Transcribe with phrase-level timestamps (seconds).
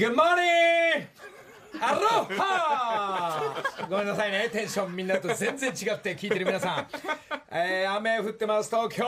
[0.00, 1.04] Good morning!
[1.78, 3.54] アロハ
[3.86, 6.86] ごめんなさいね、テンションみんなと全然違って聞いてる皆さん。
[7.50, 9.04] えー、雨降ってます、東京。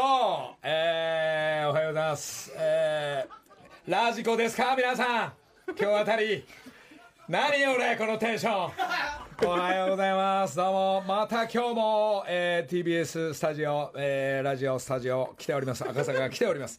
[0.62, 2.52] えー、おはようございます。
[2.54, 5.32] えー、ラジコですか、皆さん。
[5.68, 6.44] 今日あたり。
[7.26, 8.72] 何俺、このテンション。
[9.46, 10.56] おはようございます。
[10.56, 11.04] どうも。
[11.08, 15.88] また今日も、えー、TBS スタジオ、えー、ラジオスタジオ来ております。
[15.88, 16.78] 赤坂が来ております。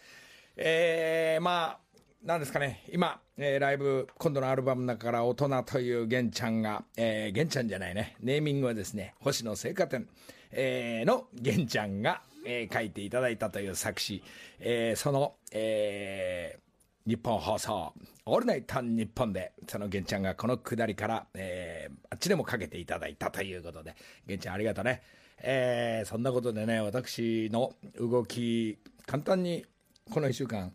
[0.55, 1.82] えー、まあ、
[2.23, 10.07] なんですかね、今、えー、ライブ、今度のアルバムの中から大人という玄ちゃんが、えー、玄ちゃんじゃないね、ネーミングはですね、星野製菓店、
[10.51, 14.23] えー、の玄ちゃんが、えー、書いていただいたという作詞、
[14.61, 17.91] えー、その、えー、日本放送、
[18.25, 25.01] オールナイト日本で、その玄ちゃんがこのくだりから、えー、あっちでもかけていただいたということで、玄ちゃんありがとうね。
[25.39, 29.65] えー、そんなことでね、私の動き、簡単に
[30.09, 30.71] この1週間、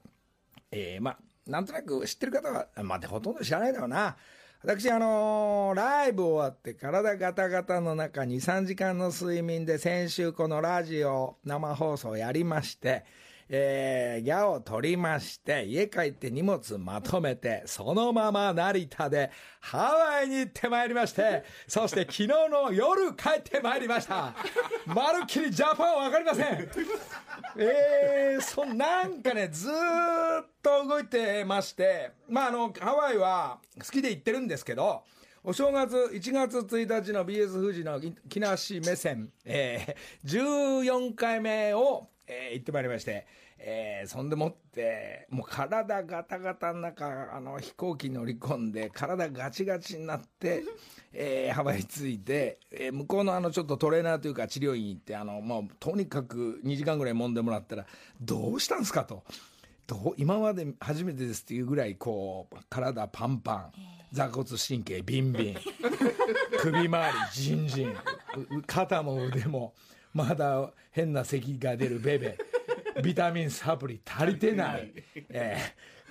[0.71, 1.19] えー、まあ、
[1.49, 4.17] なんとなく知ってる方は、まあ、ほとんど知らないだろうな。
[4.63, 13.05] 私、あのー、ライブ終わって体ガタガタの中2、3時間の睡眠で先週このラジオ生放送やりまして、
[13.51, 24.35] えー、ギャを取りまして、家帰って荷物まとめて、そのまま成田でハワイに行ってまいりまして、そして昨日の夜帰ってまいりました。
[24.87, 26.69] まるっきりジャパンわかりません。
[27.57, 29.73] えー、そ、なんかね、ずっ
[30.63, 35.05] と動いてまして、まあ、あの、ハワイは好きで行ってるんですけど、
[35.43, 43.27] お正月、1月1日の BS 富士の木梨目線、えー、14回目を、えー、行ってまいりまして、
[43.59, 50.63] えー、そんでもって、もう体ガタガタの中、あの、飛行機乗り込んで、体ガチガチになって、
[51.13, 57.87] えー、ハワイ着いて、えー、向こうのあの、ちょっとトレーナーというか治療院行って、あの、もう、とにかく2時間ぐらい揉んでもらったら、
[58.21, 59.25] どうしたんですかと。
[59.87, 63.73] どう今まで初めてですっていうぐらい、こう、体パンパン、
[64.13, 65.57] 座骨神経ビンビン、
[66.61, 69.75] 首周りジンジン、う肩も腕も、
[70.13, 72.39] まだ変な咳が出るベベ。
[73.03, 74.93] ビタミンサプリ足りてない。
[75.29, 75.57] え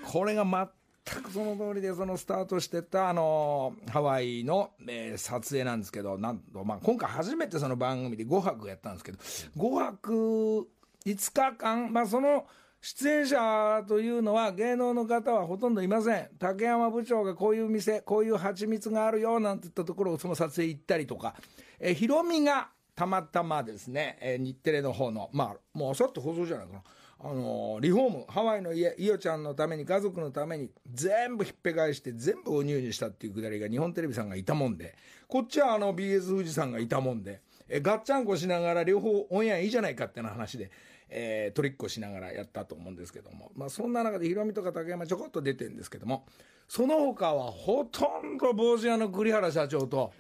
[0.03, 9.17] ー、これが全くその通りで、そのスタートしてた、あのー、ハワイの、えー、撮影なんですけど、なんと、まあ、今回初めてその番組で5泊やったんですけど、
[9.57, 10.69] 5泊
[11.05, 12.45] 5日間、まあ、その、
[12.79, 16.29] 出演者というのは芸能の方はほとんどいません。
[16.37, 21.35] 竹山部長がこういう店、こういう蜂蜜があるよなんて言ったところをその撮影行ったりとか、
[21.79, 26.81] えー、ヒロミがたまたまですね、えー、日テレの方の、まあ、もうあさって放送じゃないかな。
[27.19, 34.95] あのー、リフォーム、ハワイの家、いおちゃんのために、家族のために、全部ひっぺ返して、全部お入にしたっていうくだりが日本テレビさんがいたもんで、
[35.27, 40.71] こっちはあの BS 富士さんがいたもんで、えー、ガッチャンコしながら両方オンエアいいじゃないかってな話で、
[41.09, 46.25] えー、トリックをしながらやったと思うんですけども、まあそんな中でヒロミとか竹山ちょこっと出てるんですけども、
[46.67, 50.11] その他はほとんど帽子屋の栗原社長と、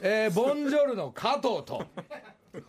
[0.00, 1.84] えー、ボンジョルの加藤と、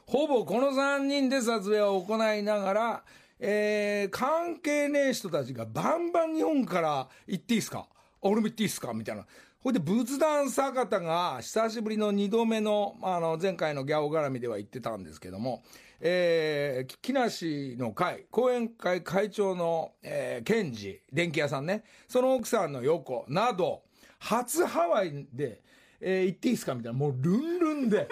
[0.06, 3.04] ほぼこの3人で撮影を行いながら、
[3.40, 7.88] えー、関係ねえ人たちがバンバン日本から行っていいっすか？
[8.22, 8.94] 俺も行っていいっすか？
[8.94, 9.26] みたいな。
[9.62, 15.64] ほいで、仏壇坂田が久しぶりの2度目の、あの、前回のギャオ絡みでは言ってたんですけども、
[16.00, 23.84] えー、木梨の会、講演会会長の、えー、ケンジ、電気屋さんね、その奥さんの横など、
[24.20, 25.62] 初ハワイで、
[26.02, 26.74] えー、行っていいっすか？
[26.76, 28.08] みたいな、もうルンルンで、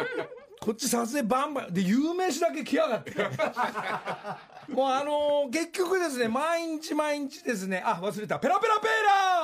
[0.60, 3.12] こっち撮影バンバン、で、有名詞だけ来やがって。
[4.72, 8.90] もうあのー、結局ですね、毎日毎日ですね、あ、忘れた、ペラペラペー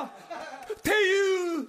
[0.01, 0.11] ラ!
[0.69, 1.67] ーっていう、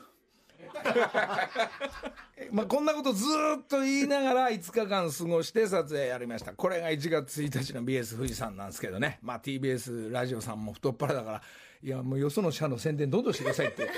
[2.50, 3.24] まあこんなことず
[3.58, 6.52] っと言いながら5日間過ごして撮影やりました。
[6.54, 9.18] これが1月1日の BS 富士山なんですけどね。
[9.22, 11.42] まあ TBS ラジオさんも太っ腹だから、
[11.82, 13.88] いやもうよその社の宣伝どんどんしてくださいって。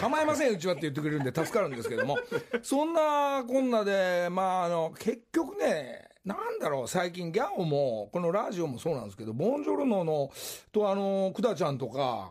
[0.00, 2.16] 構いません、うちはって言ってくれるんで助かるんですけども。
[2.62, 10.30] そんなこんなで、まああの、結局ね、なんだろう、最近ギャオも、このラジオもそうなんですけど、ボンジョルノの、
[10.70, 12.30] とあの、クダちゃんとか、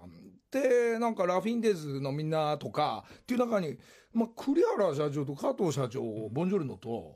[0.49, 3.77] で、なんかラフィンデーズのみんなとか、っていう中に、
[4.13, 7.15] まあ、栗原社長と加藤社長、ボンジョルノと、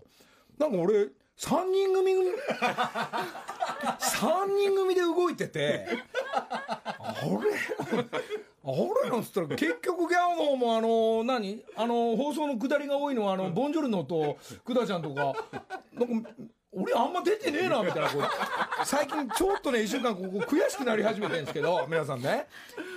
[0.58, 2.14] なんか俺、三人組、
[4.00, 5.86] 三人組で動いてて、
[6.34, 8.10] あれ？
[8.68, 8.72] あ
[9.04, 11.62] れなんつったら、結局ギャオの方もあの、何？
[11.76, 15.36] あの、放送の下りが多いのは、あの、ボンジョルノとクダちゃんとか、
[15.94, 16.30] なんか、
[16.78, 18.10] 俺あんま出てねえな、みたいな。
[18.10, 18.86] こう。
[18.86, 22.48] 最近ちょっとね、一週間ここ悔しくなり始めてるんですけど、皆さんね。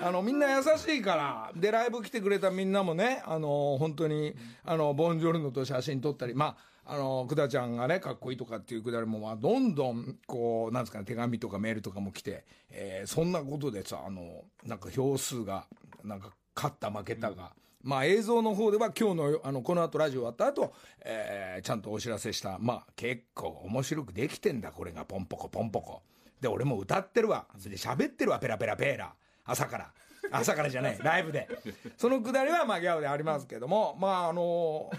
[0.02, 4.34] あの、みんな優しいから、で、ライブ来てくれたみんなもね、あの、本当に、
[4.64, 15.66] あの、ボンジョルノと写真撮ったり、まあ、あの、くだちゃんがね、かっこいいとかっていうくだりも、まあ、どんどん、こう、なんですかね、手紙とかメールとかも来て、えー、そんなことでさ、あの、なんか票数が、
[16.02, 17.52] なんか、勝った負けたが、
[17.82, 20.74] まあ映像の方では今日のあのこの後ラジオ終わった後、
[21.04, 22.58] えー、ちゃんとお知らせした。
[22.58, 25.04] まあ結構面白くできてんだこれが。
[25.04, 26.02] ポンポコポンポコ。
[26.40, 27.46] で俺も歌ってるわ。
[27.56, 29.14] それで喋ってるわペラペラペラ。
[29.44, 29.92] 朝から。
[30.32, 30.98] 朝からじゃない。
[31.00, 31.48] ライブで。
[31.96, 33.96] そのくだりはまあギャオでありますけども。
[34.00, 34.90] まああの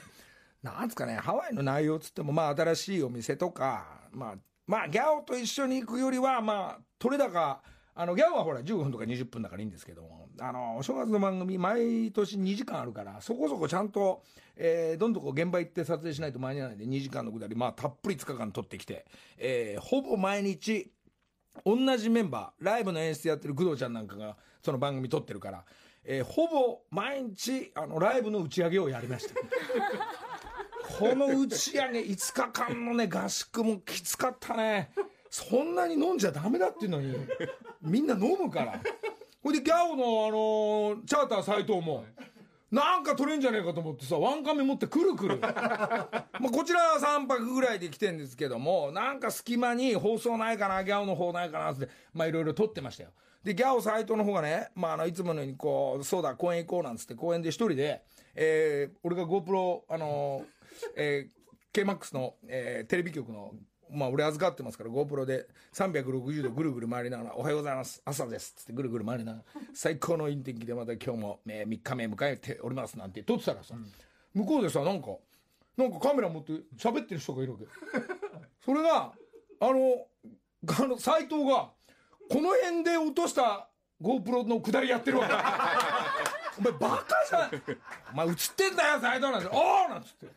[0.64, 4.36] なんですかねハワイの内容つってもまあ新しいお店とかまあ
[4.68, 7.62] まあギャオと一緒に行くよりはまあ取れ高
[7.96, 14.24] あのギャオはほら15分とか20分だからいいんですけどもあのお正月の番組毎年2時間あるからそこそこちゃんと、
[14.56, 19.06] えー、どんどんこう現場行って撮影しないと間に合わないんで2時間のくだりまあたっぷり5日間撮ってきて、
[19.38, 20.92] えー、ほぼ毎日
[21.66, 25.66] 同じメンバーライブの演出やってる工藤ちゃんなんかがその番組撮ってるから、
[26.06, 29.36] えー、ほぼ毎日あのライブの打ち上げをやりました。
[31.00, 34.92] この打ち上げ5日間のね合宿もきつかったね
[35.30, 37.16] そんなに飲んじゃダメだっていうのに
[37.82, 38.80] みんな飲むから
[39.42, 42.04] ほいでギャオの、あのー、チャーター斎藤も、
[42.72, 45.40] なんか取れんじゃねえかと思ってさ、ワンカメ持ってくるくる。
[45.40, 53.12] まあこちらは3泊ぐらいで来てんですけども、なんか隙間に放送ないかな、ギャオの方ないかなって、まあいろいろ撮ってましたよ。
[53.46, 58.04] で、ギャオ斎藤の方がね、まああの、いつものようにこう、そうだ、公園行こうなんつって公園で一人で、
[58.36, 60.59] えー、俺が GoPro、あのー、
[60.96, 63.54] えー、KMAX の、えー、テレビ局の
[63.92, 73.76] まあ俺預かってますから GoPro で360度ぐるぐる回りながら「おはようございます朝です」っつってぐるぐる回りながら最高のいい天気でまた今日も、え3日目迎えておりますなんて撮ってたらさ、
[74.34, 75.18] 向こうでさなんか
[75.78, 77.66] なんかカメラ持って喋ってる人がいるわけ。
[78.64, 79.14] それが
[79.62, 80.08] あの
[80.68, 81.72] あの斎藤が
[82.30, 83.70] この辺で落とした
[84.02, 85.34] GoPro の下りやってるわけ
[86.60, 87.52] お前バカじゃん。
[88.14, 90.28] お前映ってんだよ斎藤なんて「おお!」なんつって。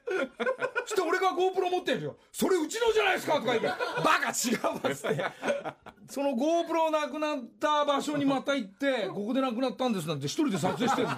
[0.86, 2.16] して俺が GoPro 持ってるよ。
[2.32, 3.68] それうちのじゃないですかとか言って
[4.02, 5.24] 「バカ違うわ」っつって。
[6.08, 11.14] その GoPro なくなった場所にまた行ってここでなくなったんですなんて一人で撮影してるの。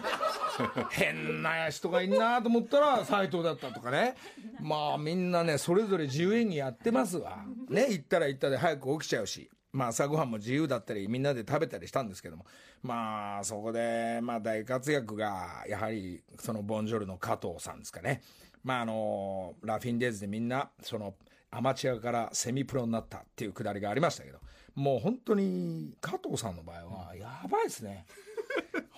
[0.91, 4.15] 変な人がいんなと思ったら斎藤だったとかね。
[4.61, 7.39] まあみんなねそれぞれ自由にやってますわ。
[7.69, 12.47] ね行ったら行ったで早く起きちゃうしまあ朝ごはんも自由だったりみんなで食べたりしたんですけども。
[12.83, 18.23] まあそこでまあ大活躍がやはりそのボンジョルの加藤さんですかね。
[18.63, 21.15] まああのラフィンデーズでみんなその
[21.51, 24.39] アマチュアからセミプロになったっていうくだりがありましたけど。
[24.75, 28.07] もう本当に加藤さんの場合はやばいですね。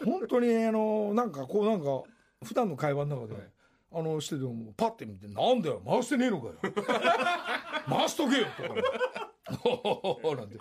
[0.05, 2.03] 本当にあのなんかこうなんか
[2.45, 3.49] 普段の会話の中で、
[3.93, 6.55] あのしててもパッて見て「なんだよ回してねえのかよ。
[7.89, 9.36] 回しとけよ」とか。
[9.65, 10.59] お なんて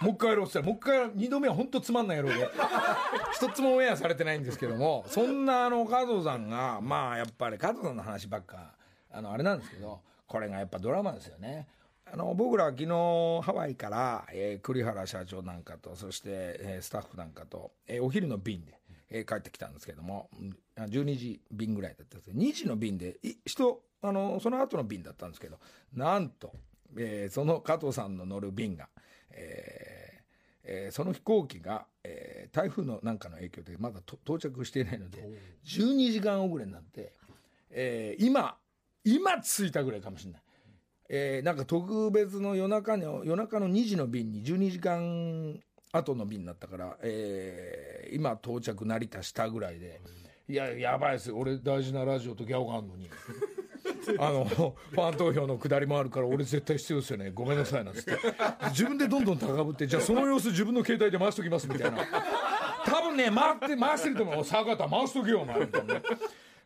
[0.00, 2.48] もう一回やろうっつったらもう一回二度目は本当つまんない野郎で
[3.34, 8.74] 一つもオンエアされてないんですけどもそんなあの加藤さんがまあやっぱり加藤さんの話ばっか
[9.10, 11.68] あのあれなんですけどこれがやっぱドラマですよね。
[12.10, 20.28] あの僕らは昨日ハワイから、えー、栗原社長なんかとそして、えー、スタッフなんかと、えー、お昼の便で、えー、帰ってきたんですけども
[20.76, 25.58] 12時便ぐらいだったんですけど2時の便でい人あのその後の便だったんですけど
[25.94, 26.52] なんと
[26.96, 28.88] えー、その加藤さんの乗る便が、
[29.30, 30.02] えー
[30.64, 35.28] えー、その飛行機が、えー、台風のなんかの影響でまだ到着していないので
[35.66, 37.12] 12時間遅れになって、
[37.70, 38.56] えー、今
[39.04, 40.42] 今着いたぐらいかもしれない。
[41.14, 45.60] えー、なんか特別の夜中の夜中の2時の便に12時間
[45.92, 50.00] 後の便になったから、えー、今到着成田したぐらいで、
[50.48, 53.10] いややばいです俺大事なラジオとギャオがあるのに
[54.18, 57.30] あのファン投票のくだりもあるから俺絶対必要ですよね。
[57.32, 58.12] ごめんなさいなんつって。
[58.70, 61.98] 自分でどんどん高ぶってじゃあその様子自分の携帯で回しときますみたいな。
[62.84, 64.44] 多分ね回って回してると思う。
[64.44, 66.02] 坂田回しとけよお前みたいなね。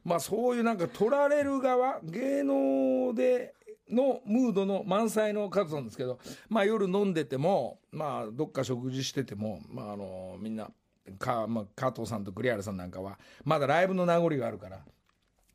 [0.05, 3.55] まあそういうなんか取られる側芸能で
[3.91, 10.71] のムードの満載の数なんですけど、まあ夜飲んでても、まあどっか食事してても、まああの、みんな、
[11.19, 14.81] か、まあ加藤さんと栗原さんなんかは、まだライブの名残があるから、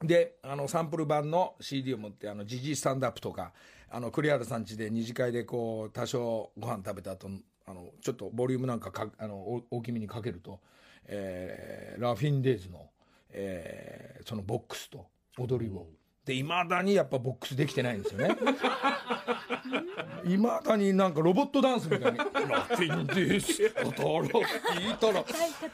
[0.04, 3.54] で、あの、サンプル版の CD を持って、あの、ジジイスタンドアップとか、
[3.90, 7.30] あの、栗原さん家で二次会でこう、多少ご飯食べた後、
[7.68, 10.60] あの、ちょっとボリュームなんかか、あの、大きめにかけると、
[11.06, 12.90] えー、ラフィンデイズの、
[13.30, 15.06] えー、そのボックスと
[15.38, 15.88] 踊りを、
[16.26, 18.36] で、いまだにやっぱボックスできてないんですよね。
[20.24, 22.24] いまだになんかロボットダンスみたいに、ラ
[22.62, 25.26] フィンです、踊ろうって言ったら、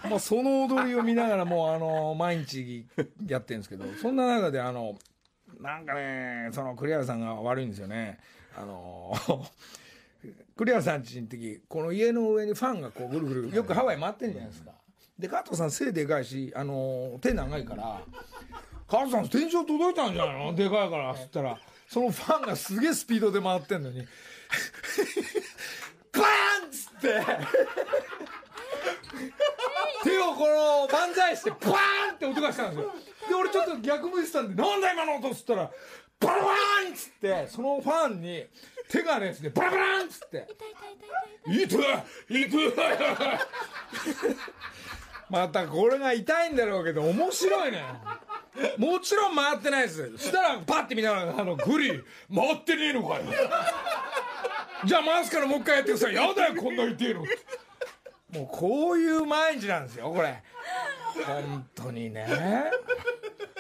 [0.10, 2.88] まあその踊りを見ながらもうあの、毎日
[3.28, 4.98] やってるんですけど、そんな中であの、
[5.60, 8.20] なんかね、その栗原さんが悪いんですよね。
[8.56, 9.14] あの、
[10.56, 14.72] 栗原さんちの時、この家の上にファンがこうぐるぐる、よくハワイ回ってんじゃないですか。
[15.20, 18.02] で、加藤さん背でかいし、あの、手長いから、
[18.88, 20.56] 母さん天井届いたんじゃないの？
[20.56, 21.58] でかいからっつったら。
[21.88, 24.02] そのファンがすげえスピードで回ってんのに。
[26.12, 26.24] バー
[26.66, 27.26] ンっつって。
[30.04, 32.94] 手をこの万歳してバーンって音がしたんですよ。
[33.30, 35.72] で俺ちょっと逆向いてたんで「なんだ今の音」っつったら
[36.20, 36.56] バラバラ
[36.90, 37.48] ンっつって。
[37.48, 38.46] そのファンに
[38.90, 40.48] 手がねつってバラバランっつって
[41.48, 41.82] 「痛い痛い
[42.30, 42.48] 痛い」
[45.30, 47.84] またこれが痛いんだろうけど面白いね
[48.78, 50.12] もちろん回ってないです。
[50.18, 53.24] そしたらパッて見ながら「あのグリ回ってねえのかよ」
[54.86, 56.16] じゃあ回すからもう一回やってください。
[56.16, 57.24] やだよこんな痛いの
[58.34, 60.42] もうこういう毎日なんですよこれ。
[61.26, 62.28] 本当にね。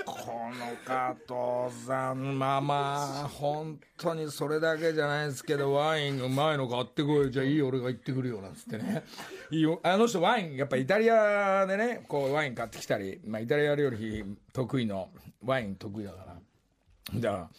[0.05, 0.15] こ
[0.51, 9.03] の加藤さんまあまあ本当にそれだけじゃないですけどワインうまいの買ってこいじゃあいい俺が行ってくるよなんつってね。
[9.51, 9.79] いいよ。
[9.83, 15.09] あの人ワインやっぱイタリアでねこうワイン買ってきたり、まあ、イタリア料理得意の
[15.43, 17.19] ワイン得意だから。
[17.19, 17.49] だから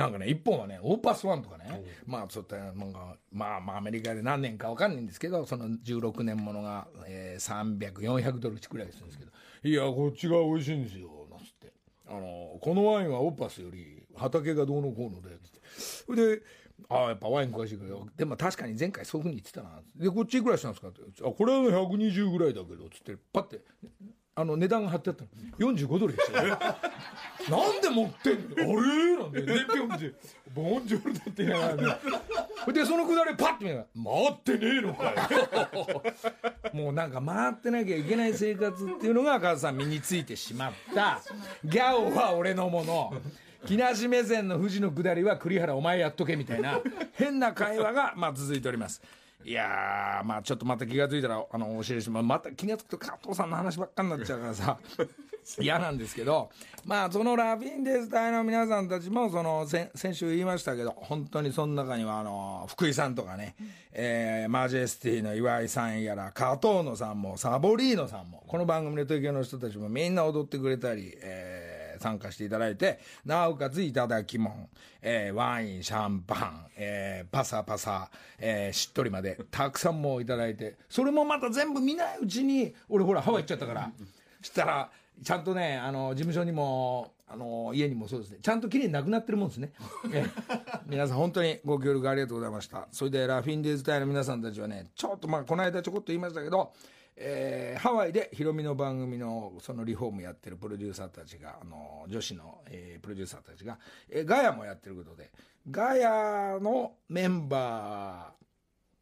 [0.00, 9.30] なんかね、一本はね、オーパスワンとかね、まあ、ちょっと、なんか、まあ、まあ、アメリカで何年かわかんないんですけど、その16年ものが、えー、300、400ドルくらいするんですけど、
[9.62, 11.70] いや、こっちが美味しいんですよ、なんつって。
[12.08, 15.60] あの、このワインはオーパスより畑がどうのこうので、つって。
[16.06, 16.42] それで、
[16.88, 18.08] ああ、やっぱワイン詳しいからよ。
[18.16, 19.82] でも確かに前回そういうふうに言ってたな。
[19.96, 21.00] で、こっちいくらしたんですかって。
[21.22, 23.60] あ、これは120ぐらいだけど、つって、パッて、
[24.36, 25.28] あの値段が貼ってあったの。
[25.72, 26.56] 45ドルでしたよ。
[27.48, 28.54] なんで持ってんの？
[28.56, 29.16] あれ？
[29.16, 29.42] なんで？
[29.42, 30.14] 伝票見て
[30.54, 31.98] 「ボンジョルだって言いながらね
[32.72, 36.02] でそのくだりパッて見ながら「回ってねえのかよ」
[36.72, 41.20] もうなんか回ってなきゃいけない生活っていうのが赤さん身についてしまった。
[41.64, 43.12] ギャオは俺のもの。
[43.66, 46.80] 木梨目線の富士の下りは栗原お前やっとけみたいな。
[47.12, 49.02] 変な会話がまあ続いております
[49.44, 54.78] いやまあちょっとまた気が付いたらあの教えてしまうまた気が付くと加藤さんの話ばっかになっちゃうからさ
[55.58, 56.50] 嫌なんですけど
[56.84, 63.56] まあそのラフィンデス隊の皆さんたちもその先週言いましたけど本当にその中にはあの福井さんとかね、
[63.92, 71.69] えー、マジェスティの岩井さんやら加藤野さんもサボリーノさんもこの番組の東京の人たちもみんな踊ってくれたり、えー
[72.00, 74.68] 参加していただいて、なおかついただきもん、
[75.02, 83.92] えー、ワイン、シャンパン、えー、パサパサ、えー、しっとりまで、たくさんもいただいて、それもまた全部見ないうちに、俺ほら、ハワイ行っちゃったから、
[84.42, 84.90] したら、
[85.22, 89.72] ちゃんとね、あの、事務所にも、あの、家にもそうですね、ちゃんときれいになくなってるもんですね。
[90.86, 92.88] 皆さん本当にご協力ありがとうございました。
[92.90, 96.72] それで、ラフィンデーズ隊の皆さんたちはね、ちょっとまあ、この間ちょこっと言いましたけど、
[97.16, 105.30] えー、ハワイでヒロミの番組のそのリフォームやってるプロデューサーたちが、あの、女子の、えー、プロデューサーたちが、えー、ガヤもやってることで、
[105.70, 108.32] ガヤのメンバ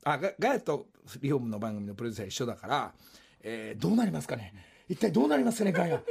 [0.04, 0.86] ー、あ、ガガヤと
[1.20, 2.92] リフォームの番組のプロデューサー一緒だから、
[3.40, 4.52] えー、どうなりますかね？
[4.88, 6.00] 一体どうなりますかね、ガヤ。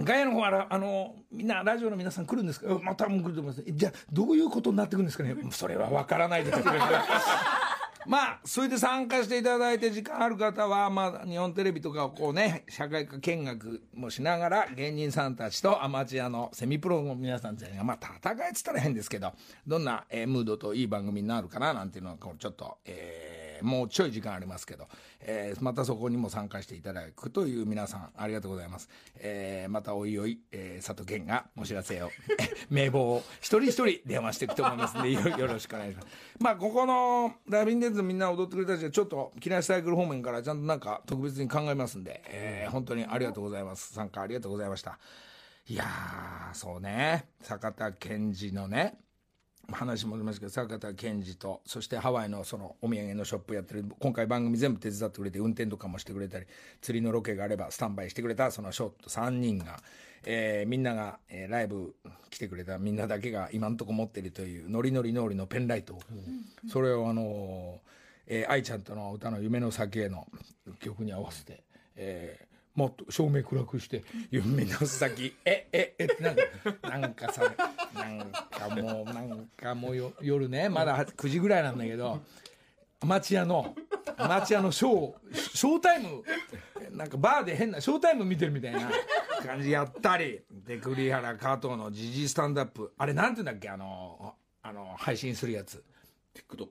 [0.00, 2.66] ガヤの方は、あの、みんな、ラジオの皆さん来るんですか？
[2.82, 3.64] また、多分来ると思います。
[3.64, 5.36] じゃあ、どういうことになってくるんですかね？
[5.52, 6.58] それはわからないです。
[8.06, 19.32] まあ、それで参加していただいて時間ある方は、まあ、日本テレビとかをこうね、社会科見学もしながら、芸人さんたちとアマチュアのセミプロの皆さんたちが、まあ、戦いっつったら変ですけど、
[19.66, 24.88] どんな、えー、ムードといい番組になるかな、なんていうのは、ちょっと、えー、もうちょい時間ありますけど、
[25.20, 28.88] えー、またそこにも参加していただくという皆さん、ありがとうございます。
[29.16, 32.10] えー、またおいおい、えー、佐藤健がお知らせを、
[32.70, 36.08] 名簿を一人一人電話していくと思いますので、よろしくお願いします。
[36.40, 43.94] まあ、ここの、ラビンデンズみんな踊ってくれた人は、ちょっと、木梨サイクル方面からちゃんとなんか特別に考えますんで、えー、本当にありがとうございます。
[43.94, 44.98] 参加ありがとうございました。
[45.66, 48.98] いやー、そうね、坂田健二のね、
[49.72, 56.46] 話戻りますけど坂田健二とそしてハワイのそのお土産のショップやってる今回番組全部手伝ってくれて運転とかもしてくれたり
[56.80, 59.80] 釣りのロケがあればスタンバイしてくれたそのショット3人が、
[60.24, 61.94] えー、みんなが、えー、ライブ
[62.30, 65.98] 来てくれたみんなだけが今んとこ持ってるというノリノリノリのペンライト、
[66.64, 67.80] うん、それをあの
[68.26, 70.26] えー、愛ちゃんとの歌の「夢の先へ」の
[70.80, 71.62] 曲に合わせて、
[71.96, 76.42] えー、もっと照明暗くして夢の先 えええなんか
[76.98, 77.42] なんかさ
[77.94, 80.68] なんかもうなんかもうよ夜ね。
[80.68, 82.20] まだ9時ぐらいなんだけど
[83.00, 83.74] アマチュアの
[84.16, 86.22] アマチュアのショーショータイム
[86.90, 88.90] なんかバーで変なショータイム見てるみたいな
[89.44, 90.40] 感じやったり。
[90.50, 92.92] で栗原加藤のジジスタンドアップ。
[92.98, 93.68] あれなんて言うんだっけ？
[93.68, 95.84] あのあの配信するやつ。
[96.34, 96.68] TikTok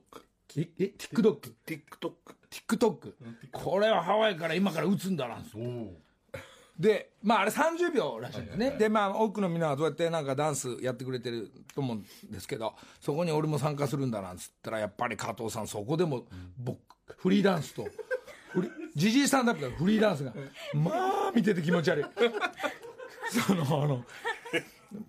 [0.56, 2.12] え、え、TikTok？TikTok。
[2.50, 3.12] TikTok。
[3.52, 5.64] これはハワイから今から打つんだなんですよ。
[6.78, 8.70] で、まああれ30秒らしいんですね。
[8.72, 16.26] で、まあ多くのみんなはどうやってなんかダンスやってくれてると思うんですけど、そこに俺も参加するんだなんつったら、やっぱり加藤さんそこでも、
[16.58, 16.78] 僕、
[17.18, 17.86] フリーダンスと、
[18.96, 20.32] ジジイスタンダップだフリーダンスが。
[20.74, 20.90] ま
[21.28, 22.04] あ見てて気持ち悪い。
[23.46, 24.04] その、あの、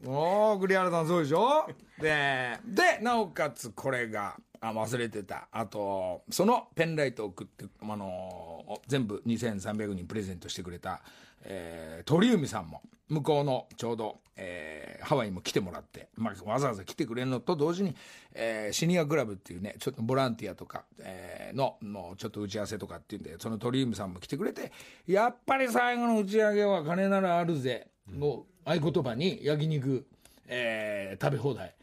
[0.06, 1.68] おー、栗原さんそうでしょ？
[2.00, 4.36] で、で、なおかつこれが、
[4.70, 11.02] あ忘れてたあとそのペンライトを送って、あの全部2300人プレゼントしてくれた、
[11.44, 17.96] えー、鳥海さんも向こうのちょうど、えー、ハワイも来てもらって、まあ、わざわざ来てくれるのと同時に、
[18.34, 24.72] えーシニアクラブっていうねちょっとボランティアとか、えーののちょっと打ち合わせとかっていうんでその鳥海さんも来てくれて
[25.08, 30.08] やっぱり最後の打ち上げは金ならあるぜの合言葉に焼肉、
[30.48, 31.76] えー食べ放題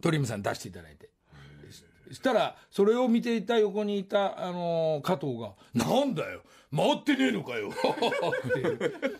[0.00, 1.11] 鳥海さん出していただいて。
[2.12, 6.42] したらそれを見ていた横にいた、あのー加藤が「なんだよ
[6.74, 7.70] 回ってねえのかよ」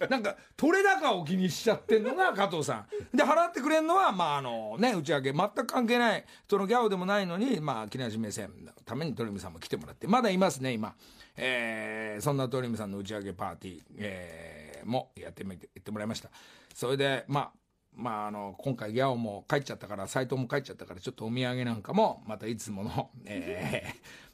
[0.08, 3.16] なんか取れ高を気にしちゃってんのが加藤さん。
[3.16, 5.32] で払ってくれるのはまああのね打ち上げ。
[5.32, 10.94] 全く関係ないそのギャオでもないのにまあ木梨目線のために鳥海さんも来てもらってまだいますね今、
[11.37, 16.28] えーそんな鳥海さんの打ち上げパーティー、えーもやってみてやってもらいました。
[16.75, 17.62] それでまあ
[17.94, 24.32] まあ、あの今回ギャオも帰っちゃったから斎藤も帰っちゃったからちょっとお土産なんかもまたいつもの、 えー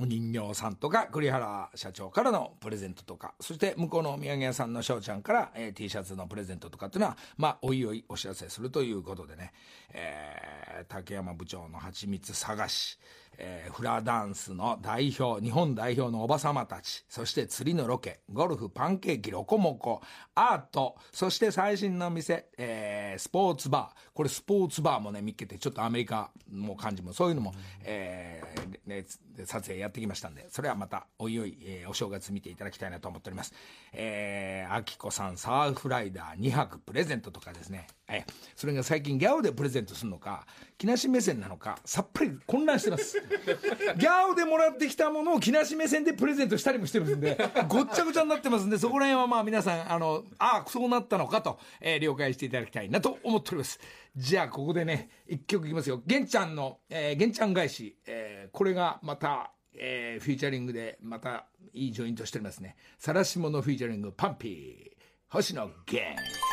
[0.00, 9.52] お人形さんとか栗原社長からのプレゼントとかそして向こうのお土産屋さんの翔ちゃんから、えー T シャツのプレゼントとかっていうのはまあおいおいお知らせするということでね、
[9.90, 10.52] えー
[10.88, 12.98] 竹山部長の蜂蜜探し、
[13.38, 20.02] えーフラダンスの代表日本代表のおばさまたちそして釣りのロケゴルフパンケーキロコモコ
[20.34, 24.10] アートそして最新の店、えースポーツバー。
[24.14, 29.04] これスポーツバーもね見っけてちょっとアメリカの感じもそういうのも、えーね
[29.46, 33.54] 撮影やってきましたんでそれはまたおいおい、えーお正月見ていただきたいなと思っております。
[33.92, 40.46] えー、あきこさんサーフライダー2泊プレゼントとかですね、えーそれが最近ギャオでプレゼントするのか
[40.78, 43.18] 木梨目線なのかさっぱり混乱してます。
[43.98, 47.36] GYAO でもらってきたものを木梨目線でプレゼントしたりもしてるんで
[47.68, 53.80] ごっちゃごちゃになってますんでそこら辺はまあ皆さんあのああそうなったのかと、えー了解していただきたいなと思っております。
[54.14, 56.02] じゃあここでね一曲いきますよ。
[56.06, 62.76] 源ちゃんの、えー、源ちゃん返し、えーこれがまたえーフィーチャリングでまたいいジョイントしておりますね。
[62.98, 65.02] 晒し者フィーチャリング PUNPEE。
[65.28, 66.51] 星野源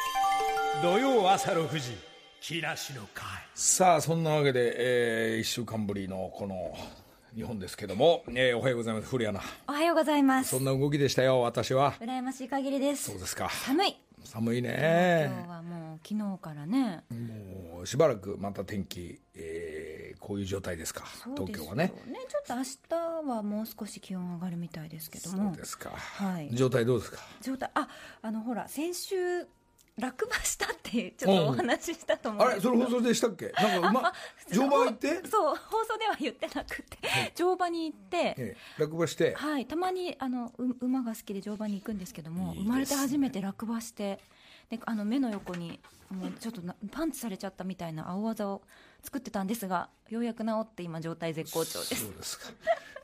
[0.82, 1.92] 土曜朝6時
[2.42, 3.26] 木梨の会。
[3.54, 6.74] さあそんなわけで、え1週間ぶりのこの
[7.36, 9.08] 日本ですけども、えーおはようございます。
[9.10, 9.46] 古谷アナ。
[9.68, 10.52] おはようございます。
[10.52, 11.94] そんな動きでしたよ私は。
[12.00, 13.12] 羨ましい限りです。
[13.12, 13.50] そうですか。
[13.50, 13.98] 寒い。
[14.24, 17.04] 寒い今ね日はもう昨日からね。
[17.10, 21.06] もうしばらくまた天気、えーこういう状態ですか。
[21.36, 21.94] 東京はね。
[22.06, 22.20] ね。
[22.30, 22.63] ちょっと明
[23.24, 26.50] 日はもう少し気温上がるみたいですけどそもうですか、はい。
[26.54, 27.20] 状態どうですか？
[27.42, 27.88] 状態あ
[28.22, 29.15] あのほら先週
[30.00, 32.72] 落馬したってちょっとお話ししたと思うんですけど。
[32.72, 33.52] あれそれ放送でしたっけ？
[33.62, 34.14] なんか馬
[34.52, 36.98] 乗馬行って、そう放送では言ってなくて。
[37.36, 38.18] 乗馬に行って。
[38.18, 38.58] ええ。
[38.78, 39.34] 落馬して？
[39.36, 42.62] はい、たまにあのう馬が好きで乗馬に行くんですけどもね。
[42.64, 44.20] 生まれて初めて落馬して
[44.70, 48.62] であの目の横にもうちょっとなパンチされちゃったみたいな青技を
[49.04, 51.95] 作ってたんですがようやく治って今状態絶好調です。
[52.06, 52.45] そうですか。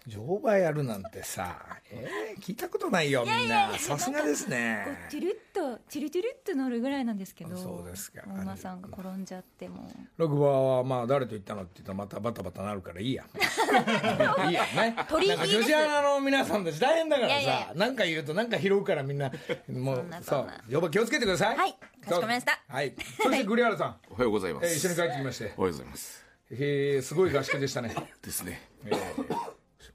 [0.08, 3.72] 乗馬やるなんてさ、えー聞いたことないよみんな。
[3.80, 5.34] さすがですこねうチュルッ
[5.78, 8.22] とチュルチュルっと乗るぐらいなんですけどそうですか。
[8.28, 9.89] お馬さんが転んじゃっても。
[10.18, 10.46] 落馬
[10.78, 13.24] はまあ誰と言ったのって言ったらまたバタバタなるからいいや。
[14.48, 14.96] いいやね。
[15.10, 17.65] 鳥居なんか女子アナの皆さんたち大変だからさいやいや。
[17.65, 19.32] いやなんか言うとなんか拾うからみんな
[19.70, 20.54] もそうんそなそんな。
[20.54, 20.72] う。
[20.72, 21.58] 乗馬気をつけてください。
[21.58, 21.74] はい。
[21.74, 22.60] かしこまりました。
[22.68, 22.94] はい。
[23.18, 24.68] そして栗原さん、おはようございます。
[24.68, 25.54] えー一緒に帰ってきまして。
[25.58, 26.25] おはようございます。
[26.52, 27.96] へえすごい合宿でしたね。
[28.22, 28.62] ですね。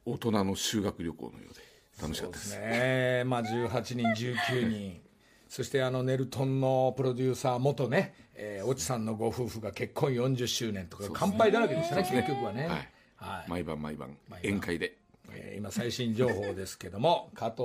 [0.05, 1.61] 大人の修学旅行のようで
[2.01, 2.59] 楽しかったです。
[2.59, 3.23] ね。
[3.27, 5.01] まあ18人19人。
[5.49, 12.89] そしてあのネルトンのプロデューサー元ね、えー、越智さんのご夫婦が結婚40周年とか乾杯だらけでしたね結局はね、はい。
[13.17, 13.51] はい。
[13.51, 14.39] 毎晩毎晩晩。
[14.43, 14.97] 宴会で。
[15.33, 17.63] えー今最新情報ですけども加藤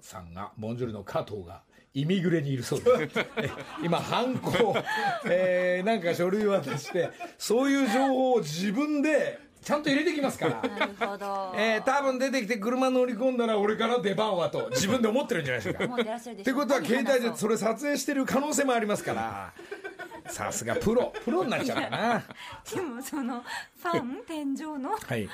[0.00, 1.62] さんがボンジュールの加藤が
[1.96, 3.18] イミグレにいるそうです。
[3.40, 3.50] え
[3.82, 4.76] 今犯行、
[5.24, 10.68] えーなんか書類渡してそういう情報を自分でちゃんと入れてきますから。
[10.68, 15.86] なるほど、えー、多分出てきて車乗り込んだら俺から出番はと 自分で思ってるんじゃないですか。
[15.86, 16.52] もう出らっしゃるでしょ。
[16.52, 19.52] ってことは携帯でそれれ撮影してる可能性もありますから。
[20.28, 21.14] さすがプロ。
[21.24, 22.22] プロになっちゃうかな。
[22.74, 23.42] でもその
[23.82, 25.26] ファン天井のはい。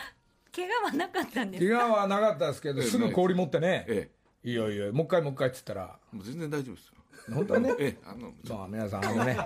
[0.54, 3.84] 怪我はなかったんです怪我はなかったですけどすぐ氷持ってね。
[3.88, 4.10] え
[4.44, 5.98] いやいやもう一回もう一回っつったら。
[6.12, 7.01] もう全然大丈夫ですよ。
[7.32, 7.96] 本当はねええ。
[8.04, 9.36] あの、まあ皆さんあのね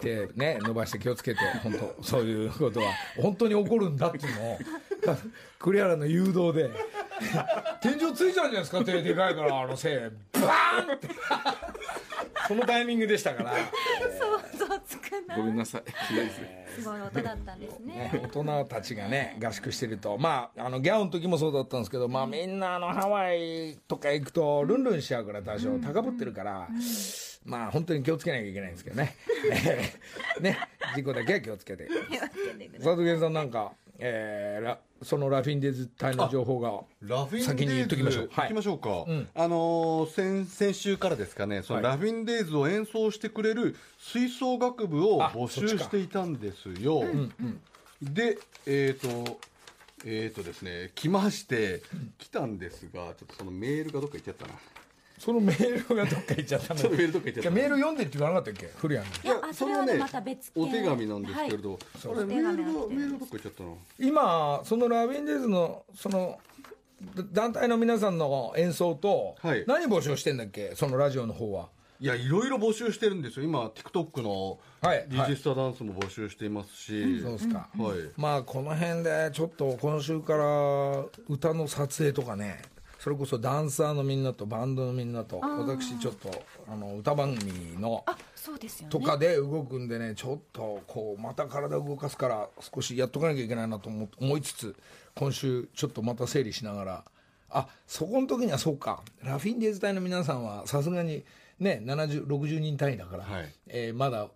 [0.00, 4.58] 手ね伸ばして気をつけて本当そういうことは本当に起こるんだっていうのを
[5.58, 6.70] 栗原の誘導で
[7.80, 9.96] 天井ついちゃうんじゃないですか手でかいからあのせい
[10.40, 11.08] バーンって
[12.48, 15.82] そのタイミングでしたから、想像つくなごめんなさい。
[15.86, 16.66] すね。
[16.74, 26.68] すごい音だったんですねね、大人たちがね合宿してるとまああのギャオの時もそうだったんですけど、まあ、みんなあのハワイとか行くとルンルンしちゃうから多少高ぶってるから、
[27.44, 29.16] まあ本当に気をつけなきゃいけないんですけどね。
[30.40, 30.58] ね。
[30.94, 31.88] 事故だけは気をつけて。
[31.88, 36.80] 佐藤源さんなんか、えーラそのラフィンデーズ隊の情報が
[37.40, 38.30] 先に言っときましょう。
[38.30, 38.48] はい。
[38.48, 39.28] 行きましょうか、ん。
[39.34, 41.62] あのー先先週からですかね。
[41.62, 41.90] そのはい。
[41.90, 47.02] ラフィンデーズを演奏してくれる吹奏楽部をあ募集していたんですよ、
[48.00, 49.38] でえっ、と
[50.04, 51.82] えっ、とですね来まして
[52.18, 54.54] 来たんですがちょっとそのメールがどっか行っちゃったな
[55.22, 61.78] そのメールがどっか行っちゃったのちょっとメールどっか行っちゃったメール読んでって言わなかったっけ古谷にいやあそれはねまた別系お手紙なんですけれど、はい。
[62.16, 66.40] あれメールがメールがどっか行っちゃったな今そのラフィンデーズのその
[67.14, 69.64] だ団体の皆さんの演奏と、はい。
[69.68, 70.72] 何募集してんだっけ？
[70.74, 71.68] そのラジオの方は。
[72.00, 73.44] いやいろいろ募集してるんですよ。
[73.44, 77.98] 今 TikTok のはいリジスターダンスも募集していますし、そうですか、はい。
[78.16, 82.62] まあこの辺でちょっと今週から歌の撮影とかね
[83.02, 86.30] それこそダンサーのみんなとバンドのみんなと私ちょっと
[86.68, 88.92] あの歌番組のあそうですよね。
[88.92, 94.76] とかで動くんでねちょっとこうまた体を動かすから少しやっとかなきゃいけないなと思思いつつ
[95.16, 97.04] 今週ちょっとまた整理しながら
[97.50, 99.02] あそこの時にはそうか。
[99.24, 101.24] ラフィンデーズ隊の皆さんはさすがに
[101.58, 103.52] ね7060人単位だから、はい。
[103.66, 104.28] えーまだ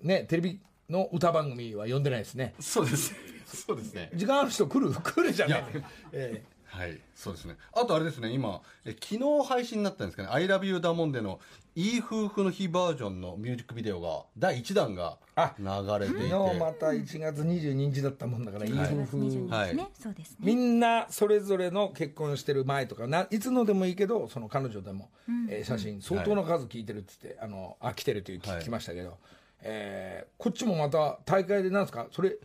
[0.00, 2.54] ねテレビの歌番組は呼んでないですね。
[2.58, 3.14] そうです。
[3.44, 4.08] そうですね。
[4.14, 5.64] 時間ある人来る来るじゃない。
[6.12, 6.42] え
[6.76, 6.98] はい。
[7.14, 7.56] そうですね。
[7.72, 8.30] あとあれですね。
[8.32, 11.40] 今え昨日配信になったんですかね「ILOVEYOU ダモンデ」の
[11.76, 16.26] いい夫婦の日バージョンのミュージックビデオが第1弾があ流れていて。
[16.26, 18.68] え昨日また1月22日だったもんだから、い。
[18.68, 19.46] い9夫月22婦。
[19.48, 19.76] 日はい。
[19.76, 20.36] ねそうですね。
[20.40, 25.10] みんなそれぞれの結婚してる前とかないつのでもいいけどその彼女でも、
[25.48, 28.64] えー写真相当な数聞いてるって言って、あのあ来てるという聞はい。
[28.64, 29.16] きましたけど、
[29.62, 32.08] えーこっちもまた大会でなんですか？
[32.10, 32.36] それ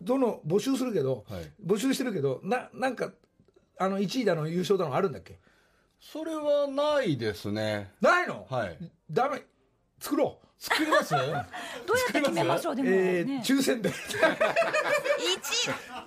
[0.00, 1.50] どの募集するけど、はい。
[1.66, 3.12] 募集してるけどななんか
[3.78, 5.38] あの1位だの優勝だのあるんだっけ？
[6.00, 7.92] それはないですね。
[8.00, 8.78] ないの、はい。
[9.10, 9.42] ダメ。
[9.98, 11.10] 作ろう作ります？
[11.16, 11.46] どうやっ
[12.12, 12.76] て決めましょう？
[12.76, 13.90] でもえーね抽選で。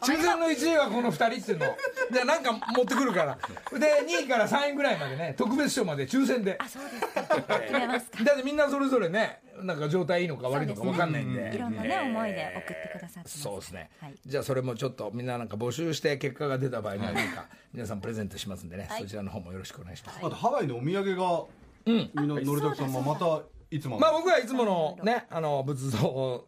[0.02, 1.78] 抽選の1位はこの2人っていうの。
[2.12, 3.38] じゃあなんか持ってくるから。
[3.80, 6.58] で2位から3位ぐらいまでね特別賞まで抽選で。
[6.60, 7.00] あそうです
[7.48, 7.60] か。
[7.60, 8.24] 決めますか。
[8.24, 11.52] だってみんなそれぞれねなんか状態いいのか悪いのか分かんないんで。
[11.54, 14.15] いろんなね思いで送ってくださってそうですね、はい。
[14.26, 19.02] じゃあそれもちょっとみんななんか募集して結果が出た場合にはなんか皆さんプレゼントしますんでね、はい。
[19.04, 21.43] そちらの方もよろしくお願いします、あとハワイのお土産が、
[21.86, 24.01] みんなのりたくさんもまたいつもの。
[24.01, 25.97] まあ僕はいつものねあの仏像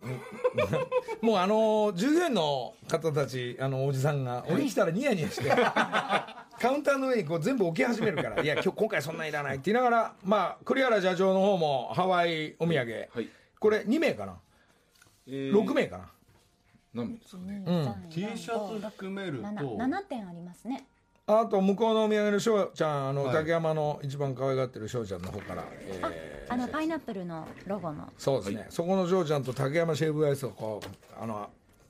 [1.22, 5.50] もうあの従業員の方たちあのおじさんが俺来たらニヤニヤして。
[6.60, 13.30] カウンターの上にこう全部置き始めるから「いや今日今回そんなんいらない」って言いながらまあ栗原社長の方もハワイお土産、はい。
[13.60, 14.38] これ2名かな？
[15.26, 15.52] えー。
[15.54, 16.12] 6名かな？
[16.94, 18.08] 何名ですかね。
[18.10, 19.46] T シャツ含めると。
[19.46, 20.86] 7点ありますね
[21.32, 23.36] あと向こうのお土産の翔ちゃんあの、はい。
[23.36, 28.12] 竹山の一番可愛がってる翔ちゃんの方から、えーあのパイナップルのロゴの。
[28.18, 31.48] そうですね、そこの翔ちゃんと竹山シェーブアイスをこうあの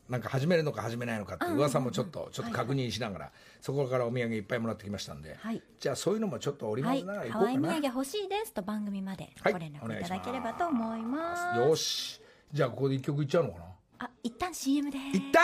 [0.09, 5.63] なんか始めるのか始めないのかっていう噂もちょっとちょっと確認しながら、そこからお土産いっぱいもらってきましたんで、はい。
[5.79, 7.31] じゃあそういうのもちょっと織りはい交ぜながらい。
[7.31, 9.53] ハこうかな、ワイ土産欲しいですと番組まではい。
[9.53, 11.59] ご連絡いただければと思います。
[11.59, 12.21] よし。
[12.51, 13.65] じゃあここで一曲いっちゃうのかな。
[13.99, 14.97] あ一旦 CM で。
[14.97, 15.41] す一旦！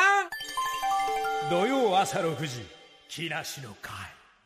[1.49, 2.65] 土曜朝6時
[3.15, 3.93] 木梨の会。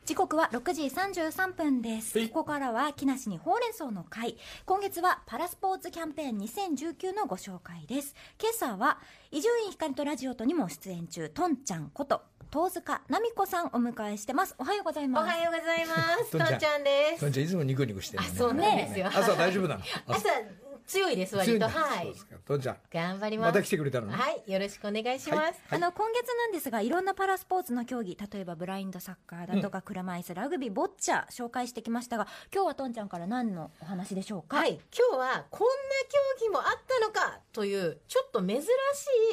[0.05, 2.29] 時刻は6時33分です、はい。
[2.29, 4.37] ここからは木梨にほうれん草の会。
[4.67, 8.13] 今月はパラスポーツキャンペーン2019のご紹介です。
[8.39, 8.99] 今朝は
[9.31, 14.53] 伊集院光とラジオとにも出演中とんちゃんこと遠塚奈美子さんお迎えしてます。
[14.59, 15.27] おはようございおます。
[15.27, 16.31] はようございます。
[16.31, 16.59] とん。
[16.59, 17.21] ちゃんです。
[17.21, 18.31] そんちゃんいつもニコニコしてるあ、ね。
[18.37, 19.07] そうなんですよ。
[19.07, 19.81] 朝大丈夫なの？
[20.05, 20.29] 朝
[20.89, 21.69] 強いです割と。
[21.69, 22.13] はい。
[22.45, 22.71] とんちゃ。
[22.71, 23.47] ん頑張ります。
[23.49, 24.15] また来てくれたのね。
[24.15, 25.61] はい、よろしくお願いします。
[25.69, 34.57] あの今月なんですがいろんなパラスポーツの競技例えばブラインドサッカーだとか、車椅子ラグビーボッチャ紹介してきましたが今日はとんちゃんから何のお話でしょうか？
[34.57, 35.73] はい、今日はこんな
[36.39, 38.65] 競技もあったのかというちょっと珍し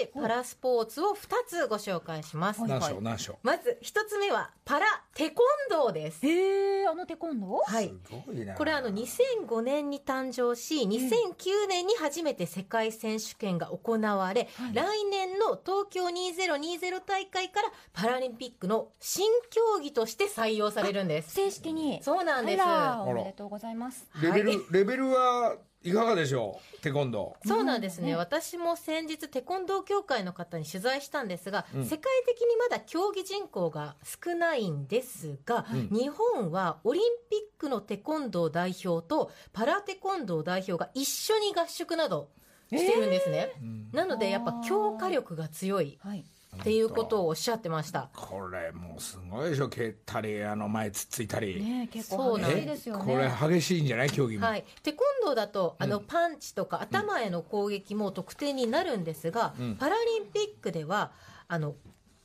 [0.03, 1.16] いパラスポーツを2
[1.47, 2.62] つご紹介します。
[2.66, 6.27] 何章何章まず1つ目はパラテコンドーです。
[6.27, 7.73] へえあのテコンドー？
[7.73, 7.95] はい。
[8.05, 23.75] すごいなこれあの2005年に誕生し2009年に初めて世界選手権が行われ、来年の東京2020大会からパラリンピックの新競技として採用されるんです正式にそうなんですおめでとうござい。
[23.77, 26.81] ますレベル、レベルはいかがでしょう？
[26.81, 27.49] テコンドー。
[27.49, 42.29] そうなんですね、私も先日テコンドー協会の方に取材したんですが、世界的にまだ競技人口が少ないんですが、日本はオリンピックのテコンドー代表とパラテコンドー代表が一緒に合宿など
[42.70, 43.53] してるんですね、
[43.92, 45.99] なのでやっぱ強化力が強い。
[46.03, 46.25] はい
[46.61, 48.11] っていうことをおっしゃってました。
[48.14, 49.69] これもうすごいでしょ。
[49.69, 53.05] 蹴ったりあの前つっついたり、ねえ結構激しいですよね。
[53.05, 54.11] これ激しいんじゃない？
[54.11, 61.12] 競技も、はい、テコンドーだとあのパンチとか頭への攻撃も得点になるんですが、パラリンピックでは
[61.49, 61.75] あの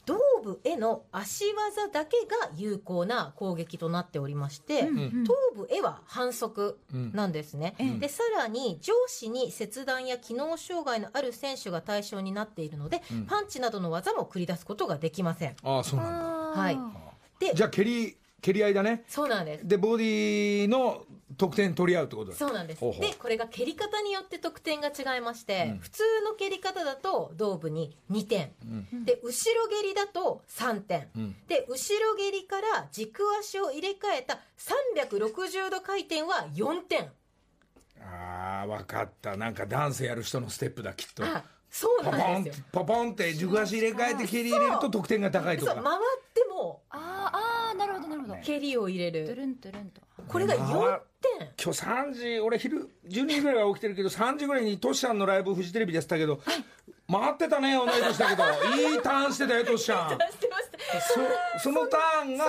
[0.06, 4.90] 胴部への足技だけが有効な攻撃となっておりまして、頭
[5.56, 15.56] 部へは反則なんですね、でさらに上肢に切断や機能障害のある選手が対象になっているので、パンチなどの技も繰り出すことができません。
[15.64, 16.62] ああそうなんだ。
[16.62, 16.78] はい。
[17.40, 19.04] でじゃあ蹴り蹴り合いだね。
[19.08, 19.68] そうなんです。
[19.68, 21.04] でボディの
[21.38, 22.38] 得点取り合うってことだ。
[22.38, 22.82] そうなんです。
[23.00, 28.52] でこれが蹴り方によって得点が違いまして、普通の蹴り方だと頭部に2点、
[29.06, 31.08] で後ろ蹴りだと3点、
[31.48, 34.40] で後ろ蹴りから軸足を入れ替えた
[35.08, 37.12] 360度回転は4点。
[38.04, 39.38] ああ分かった。
[39.38, 41.24] なんかダンスやる人のステップだきっと。
[41.24, 42.66] あそうなんですよ。
[42.74, 45.76] ポポンって軸足入れ替えて蹴り入れると得点が高いとか。
[45.76, 46.00] そう回っ
[46.34, 49.26] てもあーあーなるほどなるほど蹴りを入れる。
[49.26, 50.02] トゥルントゥルンと。
[50.28, 51.50] これが4点。
[51.64, 56.40] 今日3時俺昼12時ぐらいは起きてるけど3時ぐらいにトシちゃんのライブフジテレビでやってたけど
[57.12, 58.44] 回ってたね同い年だけど。
[58.44, 60.10] いいターンしてたよトシちゃん。
[60.10, 61.02] してました
[61.60, 62.48] そそのターンが。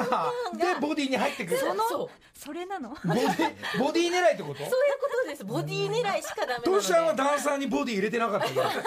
[0.57, 1.59] でボディに入ってくる。
[1.59, 2.09] そのそう。
[2.35, 2.91] それなの。
[2.91, 4.59] ボディボディ狙いってこと？
[4.59, 4.69] そういう
[5.01, 5.45] ことです。
[5.45, 6.71] ボディ狙いしかダメなので。
[6.71, 8.71] トシちゃんはダンサーにボディ入れてなかったから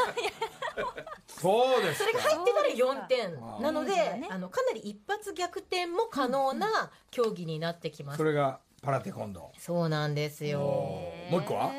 [1.46, 3.62] そうですそれが入ってたら4点。
[3.62, 9.52] なので、ねあのかなり一発逆転も可能な競技になってきます、それがパラテコンド。
[9.58, 10.60] そうなんですよ。
[10.60, 11.68] ももう一個は？
[11.68, 11.72] う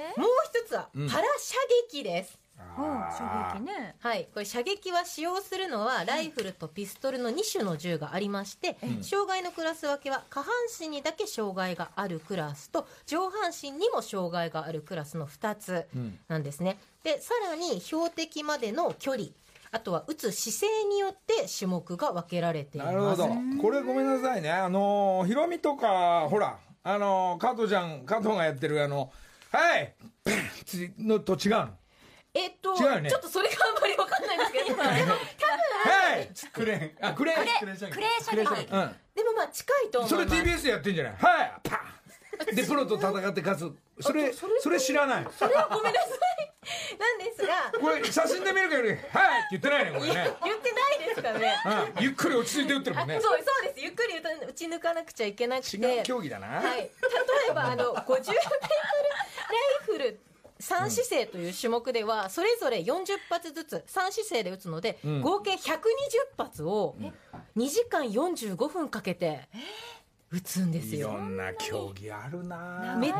[0.44, 1.54] 一つはパラ射
[1.90, 3.96] 撃です、うん衝撃ね。
[4.00, 15.86] はい、これ射撃は使用するのはライフルとピストルの2種の銃がありまして、障害のクラス分けは下半身にだけ障害があるクラスと上半身にも障害があるクラスの2つ
[16.28, 19.26] なんですね、でさらに標的までの距離
[19.72, 22.92] あとは撃つ姿勢によって種目が分けられています。
[22.92, 23.28] なるほど。
[23.62, 24.50] これごめんなさいね。
[24.50, 29.10] あのヒロミとかほらあの加藤ちゃん加藤がやってるあの
[29.52, 29.94] はい
[30.64, 31.68] つのと違うの？
[32.34, 33.10] えっと違うよね？
[33.10, 35.16] ちょっとそれがあんまり分かんないんですけど今でもは
[36.16, 36.30] い。
[36.52, 37.08] クレーン。
[37.10, 38.94] あクレーンクレー射撃うん。
[39.14, 41.12] でもまあ近いと思いそれます TBS でやってんじゃない？
[41.18, 41.52] はい。
[41.64, 41.76] パ
[42.52, 42.54] ン。
[42.54, 44.02] でプロと戦って勝つ。
[44.02, 46.10] それそれそれ知らないそれはごめんなさい
[46.96, 47.72] ですが。
[47.78, 50.36] これ写真で見るかより「はい」って言ってないねこれね。
[50.44, 51.56] 言ってないですからね。
[51.96, 52.02] うん。
[52.02, 53.16] ゆっくり落ち着いて打ってるもんね。
[53.16, 53.80] あそうそうです。
[53.80, 56.46] ゆっくり打ち抜かなくちゃいけなくて違う競技だな。
[56.48, 56.90] はい、例
[57.50, 58.36] えばあの 50m ライ
[59.84, 60.20] フル
[60.60, 65.20] 3姿勢という種目ではそれぞれ40発ずつ3姿勢で打つので、ん。
[65.20, 65.78] 合計120
[66.38, 66.96] 発を
[67.56, 69.48] 2時間45分かけて
[70.30, 73.12] 打つんですいよろんな競技あるなめっ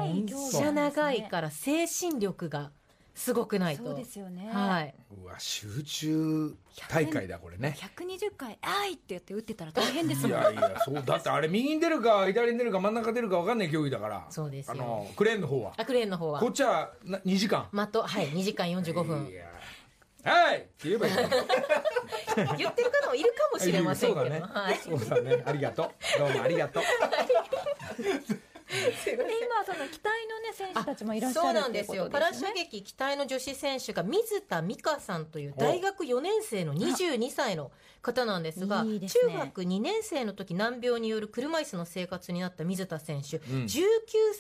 [0.51, 2.71] ちゃ長いから精神力が
[3.17, 3.85] すごくないと。
[3.85, 4.51] そうですよね。
[4.53, 6.55] はい、うわ集中
[6.89, 7.75] 大会だこれね。
[7.79, 14.27] 120回「あい!」って言って打ってたら大変ですいもんやいやそうだってあれ右に出るか左に出るか真ん中出るか分かんない競技だから。
[14.29, 14.73] そうですよ。
[14.75, 15.73] あのクレーンの方は。
[15.79, 16.41] あクレーンの方は。
[16.41, 17.69] こっちはな2時間。
[17.73, 19.27] 的はい2時間45分。
[19.29, 19.47] いや。
[20.23, 21.15] はいって言えばいい。
[21.15, 21.21] の
[22.59, 24.21] 言ってる方もいるかもしれませんけど。
[24.21, 24.47] そうだね。
[24.53, 24.77] はい。
[24.77, 25.43] そうだね。
[25.47, 26.19] ありがとう。
[26.19, 26.83] どうもありがとう
[28.69, 32.09] で今その期待のね選手たちもいらっしそうゃるなんですよ。
[32.11, 37.71] パラ射撃期待の女子選手が水田美香さんという大学4年生の22歳の
[38.07, 43.69] 方なんですが、いいですね中学2年生の時難病による車椅子の生活になった水田選手、19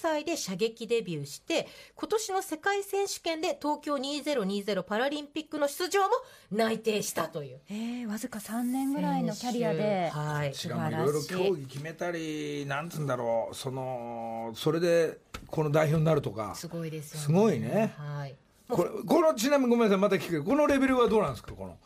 [0.00, 6.08] 歳で射撃デビューして、今年の世界選手権で東京2020パラリンピックの出場も
[6.52, 7.60] 内定したという。
[7.68, 10.54] えー、わずか3年ぐらいのキャリアで、はい。
[10.54, 17.24] しかもいろいろ競技決めたりなんつうんだろうそのそれでこの代表になるとかすごいですよね。
[17.26, 18.34] すごいねはい。
[18.68, 21.76] これこのちなみにごめんなさいまた聞くけどこのレベルはどうなんですかこの？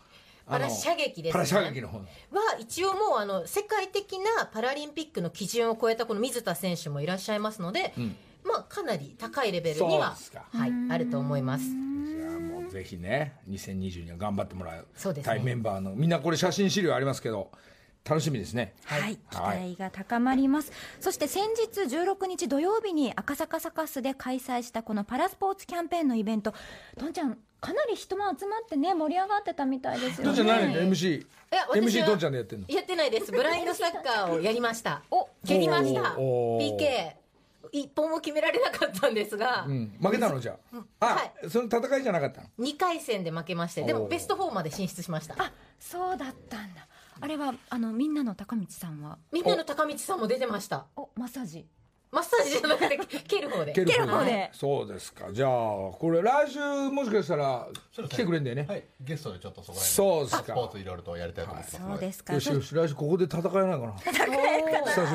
[0.51, 2.05] パラ射撃ですねパラ射撃の方の。
[2.05, 7.95] は一応もうあの世界的なパラリンピックの基準を超えたこの水田選手もいらっしゃいますので、
[8.45, 10.17] まあかなり高いレベルには
[10.53, 11.65] はいあると思います。
[11.65, 15.35] じゃあもうぜひね2020には頑張ってもらうそうですね。
[15.35, 17.51] 対メンバーのみんなこれ写真資料ありますけど
[18.03, 18.75] 楽しみですね。
[18.85, 19.71] はい、期はい。
[19.71, 26.55] 待が高まります、そして先日16日土曜日に赤坂サカスで開催したこのパラスポーツキャンペーンのイベント
[26.99, 30.25] とんちゃんかなり人も集まってね盛り上がってたみたいですよね。
[30.25, 32.67] どんちゃん何で MC いや私 MC はどんちゃんでやってんの？
[32.69, 33.31] やってないです。
[33.33, 35.03] ブラインドサッカーを やりました。
[35.11, 36.15] お蹴りました。
[36.19, 36.77] おー。
[36.77, 37.13] PK
[37.73, 39.97] 一本も決められなかったんですが、うん。
[40.03, 40.85] 負けたのじゃあ？
[41.01, 44.01] あ、はその戦いじゃなかったの？2回戦で負けまして、でおー。
[44.01, 45.35] もベスト4まで進出しました。
[45.39, 46.89] あそうだったんだ。
[47.21, 49.19] あれはあのみんなの高道さんは？
[49.31, 50.87] みんなの高道さんも出てました。
[50.97, 51.67] おマッサージ
[52.13, 53.73] マッサージじゃなくて蹴る方で。
[53.73, 54.51] 蹴る方で。
[54.53, 55.33] そうですか。
[55.33, 56.59] じゃあこれ来週
[56.91, 57.69] もしかしたら
[58.09, 58.67] 来てくれんだよね。
[58.69, 60.43] はい、ゲストでちょっとそこらそうですか。
[60.43, 62.35] スポーツいろいろとやりたいと思いますので、そうですか。
[62.35, 63.93] よしよし来週ここで戦えないかな。
[63.93, 64.43] 久しぶり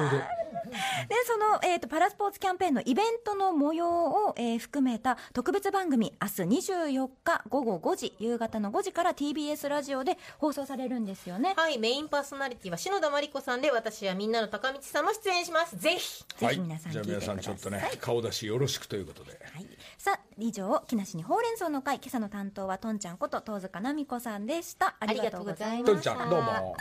[0.09, 0.44] でで
[1.25, 15.77] その、えー、とパラスポーツキャンペーンのイベントの模様を、えー含めた特別番組明日24日午後5時夕方の5時から TBS ラジオで放送されるんですよね、はいメインパーソナリティは篠田麻里子さんで私はみんなの高道さんも出演します。
[15.77, 16.23] ぜひ。
[16.37, 17.35] ぜひ皆さんじゃあ皆聞いてください。
[17.35, 19.31] さんちょっとね顔出しよろしくということで。
[19.31, 24.95] はい、さあ以上木梨にほうれん草の会今朝の担当はとんちゃんこと遠塚奈美子さんでした。
[24.99, 25.91] ありがとうございました。
[25.91, 26.75] とんちゃんどうも。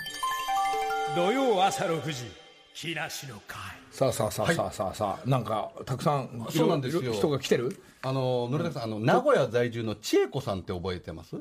[1.16, 2.43] 土曜朝6時
[2.74, 3.60] 木梨の会。
[3.92, 5.28] さあさあさあさあさあさあ。
[5.28, 7.12] なんかたくさんそうなんですよ。
[7.12, 7.80] 人が来てる？
[8.02, 11.37] あの野田さんあの名古屋在住の千恵子さんって覚えてます？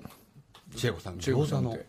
[0.76, 1.86] 千恵子さん千恵子餃子のさんって。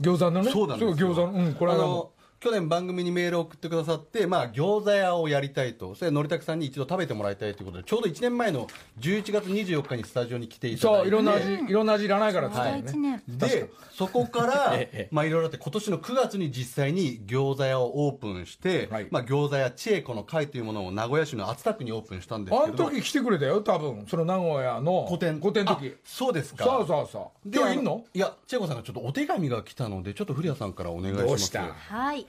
[0.00, 0.42] 餃子の。
[0.42, 0.50] ね？
[0.50, 1.08] そうなんですよ。
[1.12, 1.32] 餃子の。
[1.32, 2.10] うんこれはあの
[2.44, 5.94] 去年番組にメールを送ってくださって、まあ、餃子屋をやりたいと。
[5.94, 8.66] それでのりたくさんに一度食べてもらいたいということでちょうど1年前の
[9.00, 11.04] 11月24日にスタジオに来ていただいて。
[11.04, 19.06] そういろんな味いろんな味いらないからっつったよ1ね年でそこから ええまあいろいろあって今年の9月に実際に餃子屋をオープンして、はい。
[19.10, 24.04] まあ、餃子屋千恵子の会というものを名古屋市の熱田区にオープンしたんですあのけれど時来てくれたよ多分。
[24.06, 25.86] その名古屋の個展個展の時。
[25.88, 26.64] あそうですか。
[26.64, 27.50] そうそうそう。
[27.50, 28.04] で今日いんの？
[28.12, 31.26] いや千恵子さんがちょっとお手紙が来たのでちょっと古谷さんからお願いします。
[31.26, 31.72] どうした？
[31.72, 32.26] はい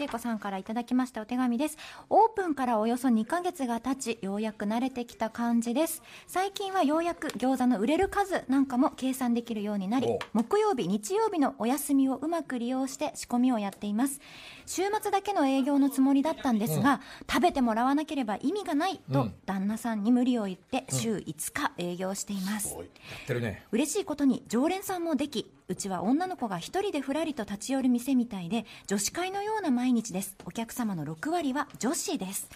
[0.00, 1.76] 千恵子さんからいただきましたお手紙です。
[2.08, 6.02] オープンからおよそ2ヶ月が経ちようやく慣れてきた感じです。
[6.26, 14.20] 最近はようやく餃子の売れる数なんかも計算できるようになりお木曜日日曜日のお休みをうまく利用して仕込みをやっています。
[14.64, 22.86] 週末だけの営業のつもりだったんですが、食べてもらわなければ意味がないと、旦那さんに無理を言って週5日営業しています、やっ
[23.26, 23.66] てるね。
[23.70, 30.36] 嬉しいことに常連さんもできうちは女の子が一人でふらりと立ち寄る店みたいで女子会のような毎日です。
[30.44, 32.48] お客様の6割は女子です。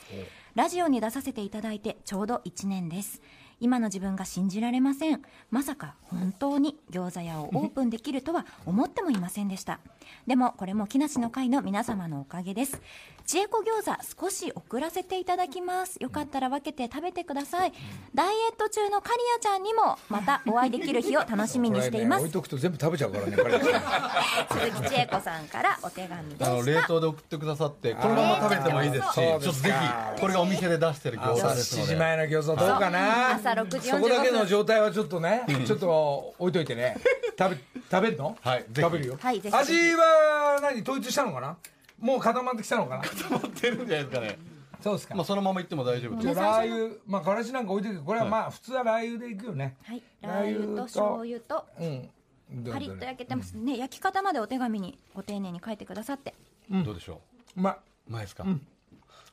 [0.55, 3.21] ラジオに出させていただいてちょうど1年です。
[3.61, 5.23] 今の自分が信じられません。
[5.51, 9.81] まさか本当に餃子屋をオープンできるとは思ってもいませんでした
[10.27, 12.81] でもこれも木梨の会の皆様のおかげです。
[13.27, 15.97] 千恵子餃子少し遅らせていただきます。
[15.99, 17.73] よかったら分けて食べてください。
[18.15, 22.21] ダイエット中のカリアちゃんにもまたお会いできる日を楽しみにしています。
[22.21, 31.89] これね置いとくと全部食べちゃうからね彼鈴木千恵子さんからお手紙であの冷凍で送ってくださってこのまま食べてもいいですしちょっとぜひこれがお店で出してる餃子朝7ですので。
[31.95, 33.35] 時前の餃子どうかな？
[33.37, 36.99] 朝6時45そこだけの状態はちょっとねちょっと置いといてね。
[37.37, 37.57] 食べ
[37.91, 38.37] 食べるの？
[38.43, 38.81] はいぜひ。
[38.83, 39.17] 食べるよ。
[39.19, 39.57] はいぜひ。
[39.57, 41.57] 味は何統一したのかな？
[42.01, 43.05] もう固まってきたのかな？
[43.31, 44.39] 持ってるんじゃないですかね。
[44.83, 45.15] そうですか。
[45.15, 49.77] まあそのままいっても大丈夫ラー油まあからしなんか置いといてこれはまあ普通はラー油でいくよね。
[49.85, 50.03] はい。
[50.21, 52.11] ラー油と醤油とうん。
[52.51, 53.79] どうパリッと焼けてますね。
[53.79, 56.35] 焼き方までお手紙にご丁寧に書いてくださって。
[56.71, 57.21] どうでしょ
[57.57, 57.61] う？
[57.61, 57.79] まう
[58.09, 58.45] うまいですか？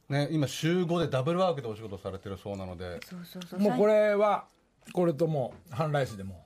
[0.09, 2.99] ね今週5でダブルワークでお仕事されてるそうなので。
[3.05, 3.59] そうそうそう。
[3.59, 4.45] いもうこれは
[4.93, 6.45] これともう半ライスでも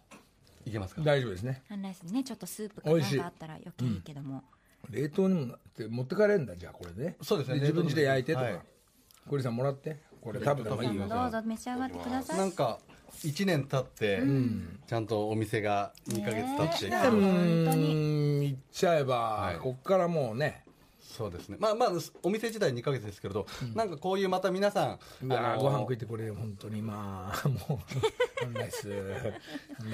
[0.66, 1.02] いけますか？
[1.02, 1.64] 大丈夫ですね。
[1.70, 4.44] サンライスねちょっとスープかなんかあったら余計いいけども、
[4.90, 6.56] 冷凍にもなって持ってかれるんだ。
[6.56, 7.16] じゃあこれね。
[7.22, 7.60] そうですね。
[7.60, 8.46] 自分家で焼いてとか。
[8.46, 8.60] はい。
[9.30, 9.98] 小リさんもらって。
[10.22, 12.38] これ食べた方がいいよどうぞ召し上がってください。
[12.40, 12.80] なんか
[13.14, 14.24] 1年経って
[14.88, 17.94] ちゃんとお店が2ヶ月経ってねう本当に。
[17.94, 18.42] ーん。
[18.42, 19.58] 言っちゃえば、はい。
[19.58, 20.65] こっからもうね
[21.16, 21.58] そうですね。
[21.60, 21.90] まあまあ
[22.24, 25.00] お店自体2ヶ月ですけれどなんかこういうまた皆さん
[25.34, 26.82] あのご飯食いてこれ本当に。
[26.82, 28.90] まあ もう半ライス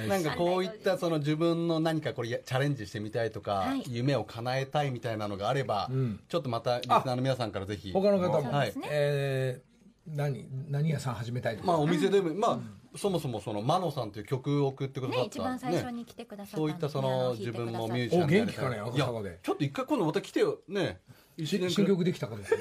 [0.08, 3.84] なんかこういったその自分の何かこれやチャレンジしてみたいとか、はい。
[3.88, 6.20] 夢を叶えたいみたいなのがあれば、ん。
[6.28, 7.92] ちょっとまたリスナーの皆さんからぜひ。
[7.92, 8.74] 他の方も、はい。
[8.90, 9.72] えー
[10.08, 12.60] 何何屋さん始めたいとか、まあお店でも、まあ
[12.96, 15.28] そもそもそのマノさんという曲を送ってくださった、ね。
[15.28, 19.40] 一番最初に来てくださったんそういったその自分もてミュージシャンで元気かね赤坂で。
[19.42, 20.60] ちょっと一回今度また来てよ。
[20.68, 21.00] ね。
[21.44, 22.56] 新曲できたかと思って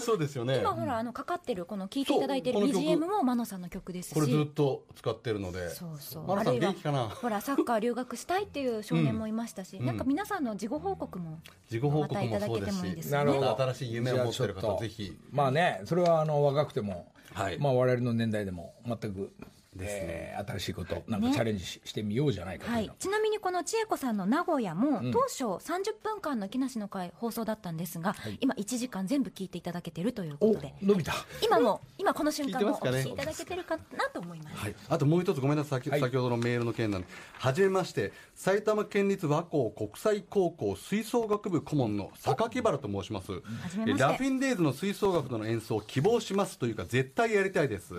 [0.00, 0.58] そうですよね。
[0.58, 4.14] 今ほらあのかかってるこの聴いていただいてる BGM もマノさんの曲ですし。
[4.14, 5.70] これずっと使ってるので。
[5.70, 6.26] そうそう。
[6.26, 7.08] マノさんあるいは元気かな？
[7.08, 9.84] ほらサッカー留学したいっていう少年もいましたし、ん。
[9.84, 13.18] なんか皆さんの事後報告も自己報告もただけてもいいそうですね。
[13.18, 13.56] なるほど。
[13.56, 15.16] 新しい夢を持ってる方ぜひ。
[15.30, 17.58] まあねそれはあの若くても、はい。
[17.58, 19.32] まあ我々の年代でも全く
[19.78, 21.02] えー新しいこと。
[21.06, 30.74] なんかチャレンジし,、してみようじゃないかはい、ちなみにこの千恵子さんの名古屋も、当初30分間の木梨の会放送だったんですが、今1時間全部聞いていただけてるというこおとで。
[30.82, 31.14] 伸びた。
[31.42, 36.00] 今も今この瞬間もお聞きいただけてるかなと思います、はい、あともう一つごめんなさい、先はい。
[36.00, 37.06] 先ほどのメールの件なんで、
[37.38, 43.26] はじめまして、埼玉県立和光国際高校吹奏楽部顧問の榊原と申します。
[43.70, 44.04] じめまして。
[44.04, 47.94] えラフィンデイズの吹奏楽の演奏を希望しますというか、絶対やりたいです。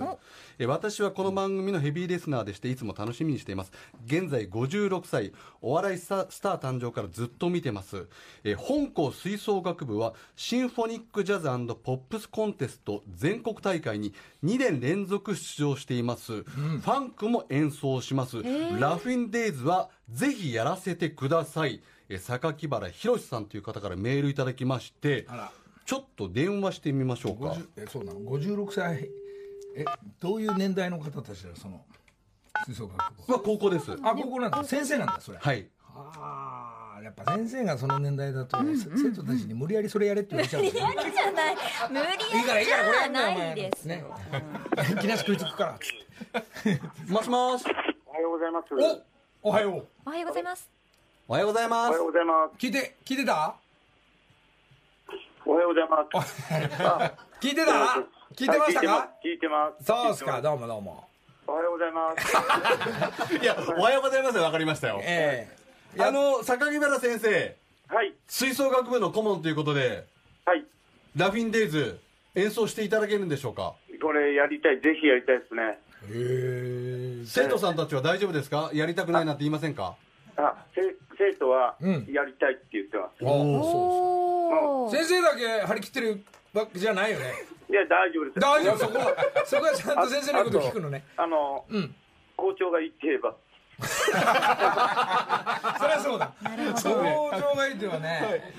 [0.59, 3.71] え私はこの番組のヘビーリスナーでして、いつも楽しみにしています。
[4.05, 5.31] 現在56歳、
[5.61, 8.07] お笑いスター誕生からずっと見てます。
[8.43, 11.47] え本校吹奏楽部は、シンフォニックジャズ
[11.83, 16.43] ポップスコンテスト全国大会に2年連続出場しています。
[16.43, 18.37] ファンクも演奏します。
[18.79, 21.81] ラフィンデイズはぜひやらせてください。
[22.09, 25.27] え榊原博さんという方からメールいただきまして、
[25.85, 29.09] ちょっと電話してみましょうか50えそうなの？56歳
[29.75, 29.85] え
[30.19, 31.83] どういう年代の方たちだその
[32.65, 33.33] 吹奏楽部。
[33.33, 33.91] は高校です。
[34.03, 34.63] あここなんだ。
[34.63, 35.37] 先生なんだそれ。
[35.39, 35.67] はい。
[35.93, 38.63] ああやっぱ先生がその年代だと、せ
[38.95, 40.63] 生徒たちに無理やりそれやれって言われちゃう。
[40.63, 41.55] んだよ無理じゃない。
[41.89, 44.03] 無理やりいいからいいからこれやんない前ですよ、ね
[45.01, 45.79] 気なし食いつくから
[47.07, 47.65] もしもし
[48.05, 48.67] おはようございます。
[49.43, 49.87] おおはよう。
[50.05, 50.69] おはようございます。
[51.27, 51.91] おはようございおます。
[51.91, 52.57] はようございます。
[52.63, 53.55] 聞いて聞いてた？
[55.45, 56.43] おはようございます。
[57.41, 57.73] 聞いてた？
[58.35, 59.85] 聞いてましたか、聞いてます。
[59.85, 60.41] そうっすか。
[60.41, 61.03] どうもどうも。
[61.47, 62.15] おはようございま
[63.27, 63.35] す。
[63.41, 64.99] いやおはようございますわかりましたよ。
[65.01, 65.49] え
[65.97, 66.01] え。
[66.01, 67.55] あの榊原先生。
[67.89, 68.13] はい。
[68.27, 70.05] 吹奏楽部の顧問ということで。
[70.45, 70.63] はい。
[71.15, 71.99] ラフィンデイズ
[72.35, 73.73] 演奏していただけるんでしょうか？
[74.01, 74.79] これやりたい。
[74.79, 75.63] ぜひやりたいですね。
[75.63, 75.75] へ
[77.23, 77.25] え。
[77.25, 78.69] 生徒さんたちは大丈夫ですか？
[78.73, 79.95] やりたくないなんて言いませんか？
[80.37, 80.81] あ、せ
[81.21, 82.07] 生徒はうん。
[82.11, 83.23] やりたいって言ってます。
[83.23, 83.31] おお
[84.83, 87.25] おお先生だけ張り切ってるわけじゃないよね。
[87.69, 88.39] いや、大丈夫です。
[88.39, 88.77] 大丈夫？
[88.79, 89.15] そこは
[89.45, 91.03] そこはちゃんと先生のこと聞くのね。
[91.15, 91.95] あの、うん。
[92.35, 93.35] 校長が言って言えば。
[93.81, 93.87] そ
[95.87, 96.33] りゃそうだ。
[96.75, 98.53] 相乗がいいっていうのはね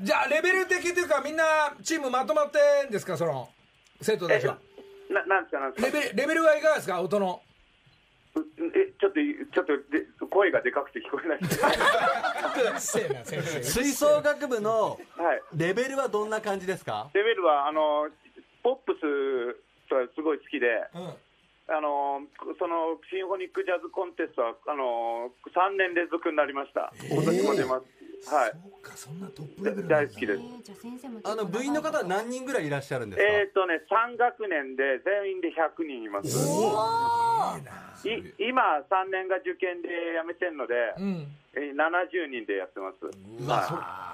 [0.00, 2.58] じゃあレベル的というかみんなチームまとまって
[2.88, 3.16] んですか？
[3.16, 3.48] その
[4.00, 4.58] 生徒たちは。
[5.10, 5.98] な、なんですか、なんですか？
[5.98, 7.00] レベルレベルはいかがですか？
[7.00, 7.40] 音の。
[7.44, 7.47] う
[8.36, 9.18] え、ちょっと、
[9.54, 11.38] ちょっとで、声がでかくて聞こえない。
[13.62, 15.42] 吹奏楽部のはい。
[15.56, 17.10] レベルはどんな感じですか？
[17.14, 18.08] レベルは、あの、
[18.62, 21.14] ポップスがすごい好きで、うん。
[21.70, 22.22] あの
[22.58, 27.78] そのシンフォニックジャズコンテストはあの3年連続になりました、今年も出ま
[28.24, 30.08] す、はい、そうかそんなトップレベルなんだ。
[30.08, 30.40] 大好きです。
[30.64, 36.28] じゃあ先生もあの部員の方は何人ぐらいいらっしゃるんですか、えっ、とね、3学年で全員で100人います。
[36.28, 36.32] い
[38.38, 39.88] 今、3年が受験で
[40.20, 41.26] 辞めてるので、うん。
[41.54, 43.06] えー70人でやってます。
[43.06, 44.08] うわ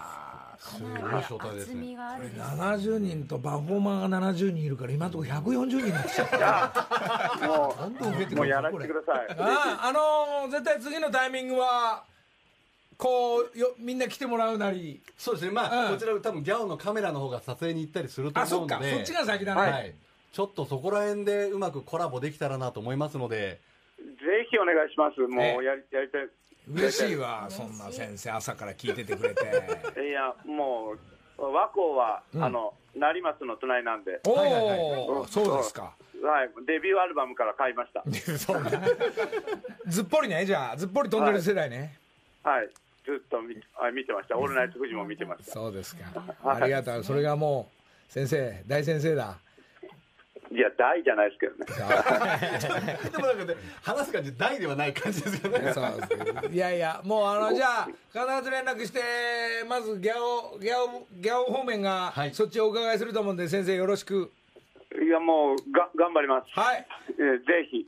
[0.58, 7.44] すごい招待です厚みねがあるです70人とパフォーマーが70人いるから今のところ140人になってきちゃった。
[7.44, 9.26] い、もどんどん増えてくるう、もうやらせてください。
[9.38, 12.04] あああのー絶対次のタイミングは
[12.96, 15.02] こうよみんな来てもらうなり。
[15.18, 15.50] そうですね。
[15.52, 15.92] まあ、うん。
[15.94, 18.74] こちら多分ギャオのカメラの方が撮影に行ったりするとあ思ので。
[18.74, 18.96] そうっか。
[18.96, 19.54] そっちが先だ。
[19.54, 19.94] ね、はい
[20.34, 23.60] ちょっとそこら辺でうまくコラボできたらなと思いますので。
[23.96, 24.04] ぜ
[24.50, 25.20] ひお願いします。
[25.20, 26.28] もえうやりやりたい。
[26.68, 29.42] 嬉しいわそんな先生朝から聞いててくれて。
[30.02, 30.98] いや、もう、
[31.38, 35.94] 和光は、あの、成松の隣なんで、おお、はいはいはいそうですか。
[36.20, 38.02] はい、デビューアルバムから買いました。
[38.36, 38.70] そうか
[39.86, 40.76] ずっぽりねじゃあ。
[40.76, 41.96] ずっぽり飛んでる世代ね、
[42.42, 42.68] はい、
[43.04, 44.36] ずっと見あ見てました。
[44.36, 45.52] オールナイトフジも見てました。
[45.52, 46.04] そうですか。
[46.42, 46.62] はい。
[46.62, 47.70] ありがとうそれがも
[48.08, 49.38] う先生大先生だ
[50.54, 51.66] いや、大じゃないですけどね。
[53.10, 55.72] でもなんかね話す感じ大ではない感じですよね。
[55.72, 55.84] そう
[56.40, 59.00] ですいやいやもうあのじゃあ必ず連絡して
[59.68, 64.30] まずギャオギャオギャオ方面がはいそっちをお伺いすると思うんで先生よろしく。
[65.02, 66.50] いや、もうが頑張ります。
[66.58, 66.86] はい。
[67.18, 67.84] えーぜひ、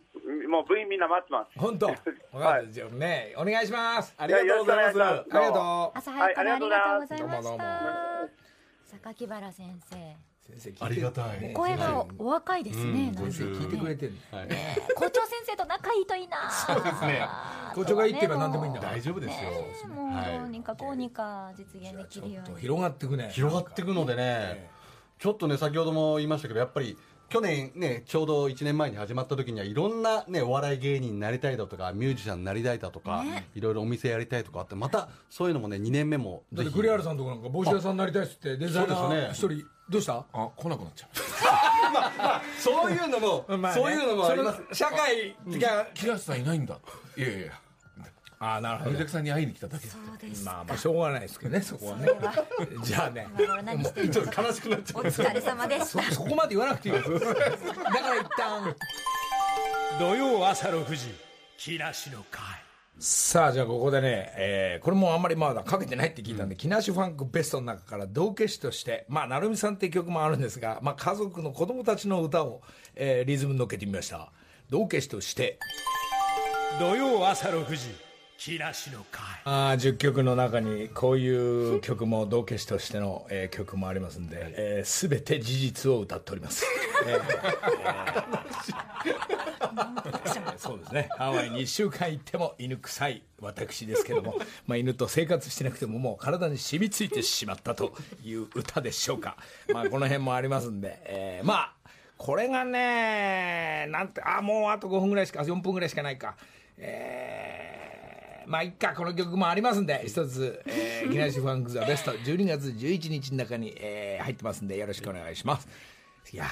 [0.49, 1.57] もう部員みんな待ってます。
[1.57, 1.87] 本当。
[1.95, 1.95] 分
[2.33, 2.65] かはい。
[2.65, 4.13] ったじゃあねお願いします。
[4.19, 5.47] あありがとうございますいやよろしくお願いします。
[5.47, 5.99] りがとう。
[5.99, 7.17] 朝早くからありがとうございまはいありがとうございます。
[7.17, 7.59] どうもどうし
[8.93, 9.97] た榊原先生
[10.81, 11.41] ありがたい。
[11.41, 14.39] ね声がお若いですね、先生聞いてくれてるの。
[14.39, 14.49] はい。
[14.95, 16.51] 校長先生と仲いいといいな。
[16.51, 17.27] そうですね。
[17.75, 20.39] 校長がいいって言えば何でもいいんだ大丈夫ですよ、もうはい。
[20.39, 22.61] どうにかこうにか実現できるように。
[22.61, 23.29] 広がってくね。
[23.33, 24.71] 広がっていくのでね、
[25.19, 26.97] ちょっとね、先ほども言いましたけど、やっぱり
[27.29, 33.25] 去年ね、ちょうど1年前に始まった時には、いろんなね、お笑い芸人になりたいだとか、ミュージシャンになりたいだとか、
[33.55, 40.25] いろいろお店やりたいとかあって、またそういうのもね、2年目もぜひだって栗原さんとこなんか帽子屋さんになりたいっつってデザイナそうですー一人どうした？
[40.33, 41.11] あ来なくなっちゃう。
[42.61, 44.63] そういうのも、まあねそういうのもあります。
[44.73, 46.79] 社会が木梨さんいないんだ。
[47.17, 47.53] いやいや
[48.39, 48.91] ああなるほど。
[48.91, 52.09] 森崎さんに会いに来ただけそうですまあまあしょうがないですけどねそこはね。
[52.83, 57.01] じゃあねちょっと悲しくなっちゃお疲れ様でしたそこまで言わなくていいよ。
[57.01, 58.77] だから一旦
[59.99, 61.15] 土曜朝6時
[61.57, 62.43] 木梨の会。
[62.99, 72.63] さあじゃあここでね、えーこれもあんまりまだかけてないって聞いたんで、木梨ファンクベストの中から道化師としてまあ成美さんっていう曲もあるんですが、まあ、家族の子供たちの歌を、
[72.95, 74.31] えーリズムに乗っけてみました。
[74.71, 75.59] 道化師として
[76.81, 77.95] 土曜朝6時
[79.45, 86.65] あー10曲の中にこういう曲も道化師としての、えー曲もありますんで、えー全て事実を歌っております、
[87.07, 87.21] えー。
[89.07, 91.09] えーそうですね。
[91.17, 99.37] ハワイに1週間行っても犬臭い私ですけども、 まあ、犬と生活してなくてももう体に染みついてしまったという歌でしょうか、
[99.73, 101.73] まあ、この辺もありますんで、えーまあ
[102.17, 106.35] これがねなんてあもうあと5分ぐらいしか4分ぐらいしかないか。
[106.79, 107.76] えー
[108.47, 115.69] まあいっかこの曲もありますんで一つ、えー、木梨ファンクザベスト12月11日の中に、えー、入ってますんでよろしくお願いします。
[116.33, 116.49] いやー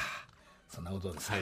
[0.74, 1.40] そんなことです、はい。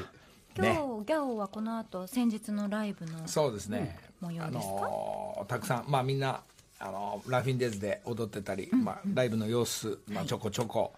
[0.57, 4.63] 今日、ねギャオはこの後先日のライブのそうですね、あ模様ですか？
[4.63, 6.43] のーたくさんまあみんな
[6.79, 10.93] あのーラフィンデーズで踊ってたり、まあ、ライブの様子、まあ、ちょこちょこ、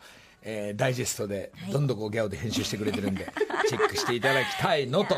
[0.45, 3.27] えーダイジェストでどんどこギャオで編集してくれてるんで、
[3.69, 5.17] チェックしていただきたいのと。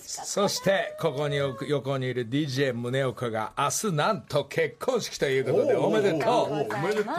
[0.00, 6.74] そしてここに奥横にいる DJ 宗岡が明日なんと結婚式ということでおめでとう。
[6.74, 7.14] おめでとう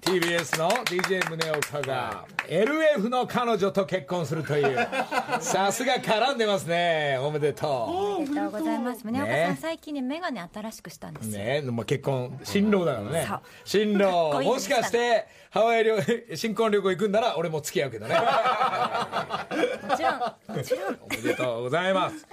[0.00, 4.76] TBS の DJ 宗岡が LF の彼女と結婚するという。
[5.40, 7.18] さすが絡んでますね。
[7.20, 9.02] おめでとおめでとうございます。
[9.04, 11.62] 宗岡さん、ね最近ね眼鏡新しくしたんですよ、うね。
[11.70, 13.26] まあ結婚新郎だからね。
[13.28, 13.40] そう。
[13.64, 14.42] 新郎。
[14.42, 18.14] もしかしてハワイ旅新婚旅行行くんなら俺も付き合うけどね。
[18.14, 20.98] もちろんもちろん。
[21.00, 22.26] おめでとうございます。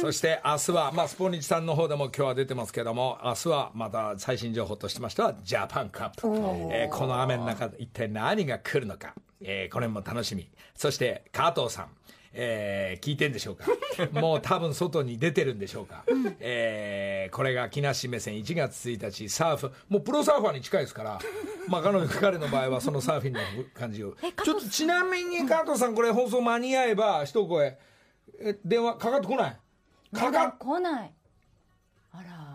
[0.00, 6.28] そして明日は、まあ、スポニチさんの方でも今日は出てますけども明日はまた最新情報としましてはジャパンカップ、
[6.72, 10.50] えーこの雨の中一体何が来るのか、えーこれも楽しみ。
[10.74, 11.88] そして加藤さん。
[12.32, 13.66] えー聞いてんでしょうか。
[14.20, 16.04] もう多分外に出てるんでしょうか、
[16.40, 18.34] えーこれが木梨目線。
[18.34, 19.72] 1月1日サーフ。
[19.88, 21.18] もうプロサーファーに近いですから、
[21.68, 23.40] まあ、彼女彼の場合はそのサーフィンの
[23.74, 24.16] 感じを。
[24.44, 27.78] ちょっとちなみに加藤さんこれ放送間に合えば一声
[28.40, 29.56] え電話かかってこない？
[30.16, 31.12] かかっ来ない。
[32.12, 32.47] あら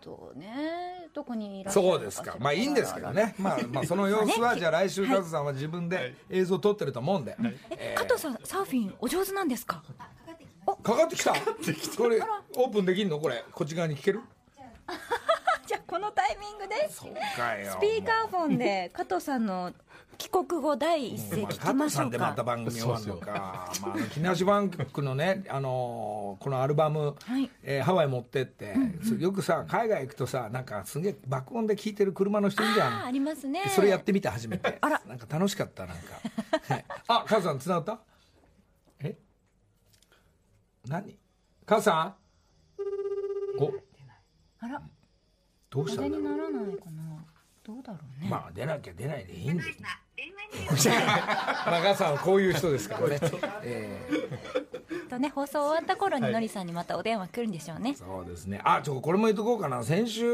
[0.00, 2.36] とねどこにいらっしゃるそうですか。
[2.38, 3.34] まあいいんですけどね。
[3.38, 7.36] まあまあその様子は じゃあ来週加藤さんは自分で映像撮ってると思うんで、
[7.70, 9.82] え加藤さんサーフィンお上手なんですか？
[10.82, 11.32] かかってきた。
[11.96, 12.20] これ
[12.56, 13.18] オープンできんの？
[13.18, 13.44] これ。
[13.52, 14.20] こっち側に聞ける？
[15.66, 17.72] じゃあこのタイミングでそうかよ。
[17.72, 19.72] スピーカーフォンで加藤さんの
[20.20, 27.50] 帰国後第一声聞きましょうんかでまた番組終わるのか、まああの、木梨バンクのね、 あのーこのアルバム、はい。
[27.62, 33.04] えーハワイ持ってって、そうよくさ海外行くとさなんかすげえ爆音で聴いてる車の人いるじゃん。
[33.06, 33.62] ありますね。
[33.74, 34.76] それやってみた初めて。
[34.82, 35.00] あら。
[35.06, 36.20] なんか楽しかったなんか、
[36.74, 38.00] はい、あカズさんつながった？
[39.00, 39.16] え？
[40.86, 41.18] 何？
[41.64, 42.14] カズさ
[43.58, 43.62] ん？
[43.62, 43.72] お
[44.60, 44.82] あら。
[45.70, 47.24] どうしたんだ風にならないかな
[47.70, 48.28] どうだろうね。
[48.28, 49.76] まあ出なきゃ出ないでいいんですね
[51.06, 53.20] まあカズさんはこういう人ですからね、
[53.62, 57.94] えーとね放送終わった頃にのりさんにまたお電話来るんでしょうね。
[57.94, 58.60] そうですね。
[58.64, 59.82] あちょこれも言っとこうかな。
[59.84, 60.24] 先週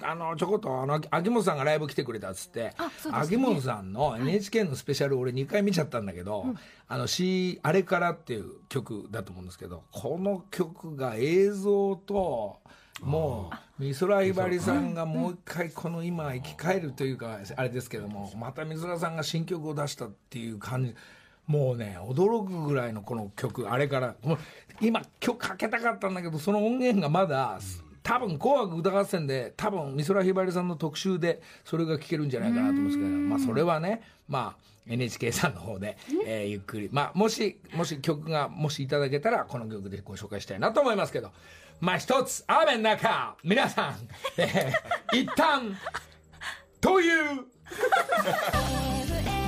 [0.00, 3.18] あのちょこっとあの秋元さんがライブ来てくれたっつって、あそうですね。
[3.18, 6.46] 秋元さんの NHK のスペシャル俺2回見ちゃったんだけど
[6.88, 12.58] 「あの C あれから」っていう曲だと思うんですけどこの曲が映像と
[13.04, 20.94] もう美空ひばりさんがもう一回この今生き返るというかあれですけどもまた美空さんが新曲を出したっていう感じ
[21.46, 24.14] もうね驚くぐらいのこの曲あれから
[24.80, 27.58] 今今日かけたかったんだけどその音源がまだ
[28.02, 35.96] 多分「紅白歌合戦」で多分美空ひばりさんの特集でそれが聴けるんじゃないかなと思うんですけどまあそれはねまあ NHK さんの方で、
[36.26, 41.32] えーゆっくりまあもしもし曲がもしいただけたらこの曲でご紹介したいなと思いますけど
[41.80, 45.76] まあ一つ雨の中皆さん、えー一旦
[46.80, 47.08] とい
[47.38, 47.44] う。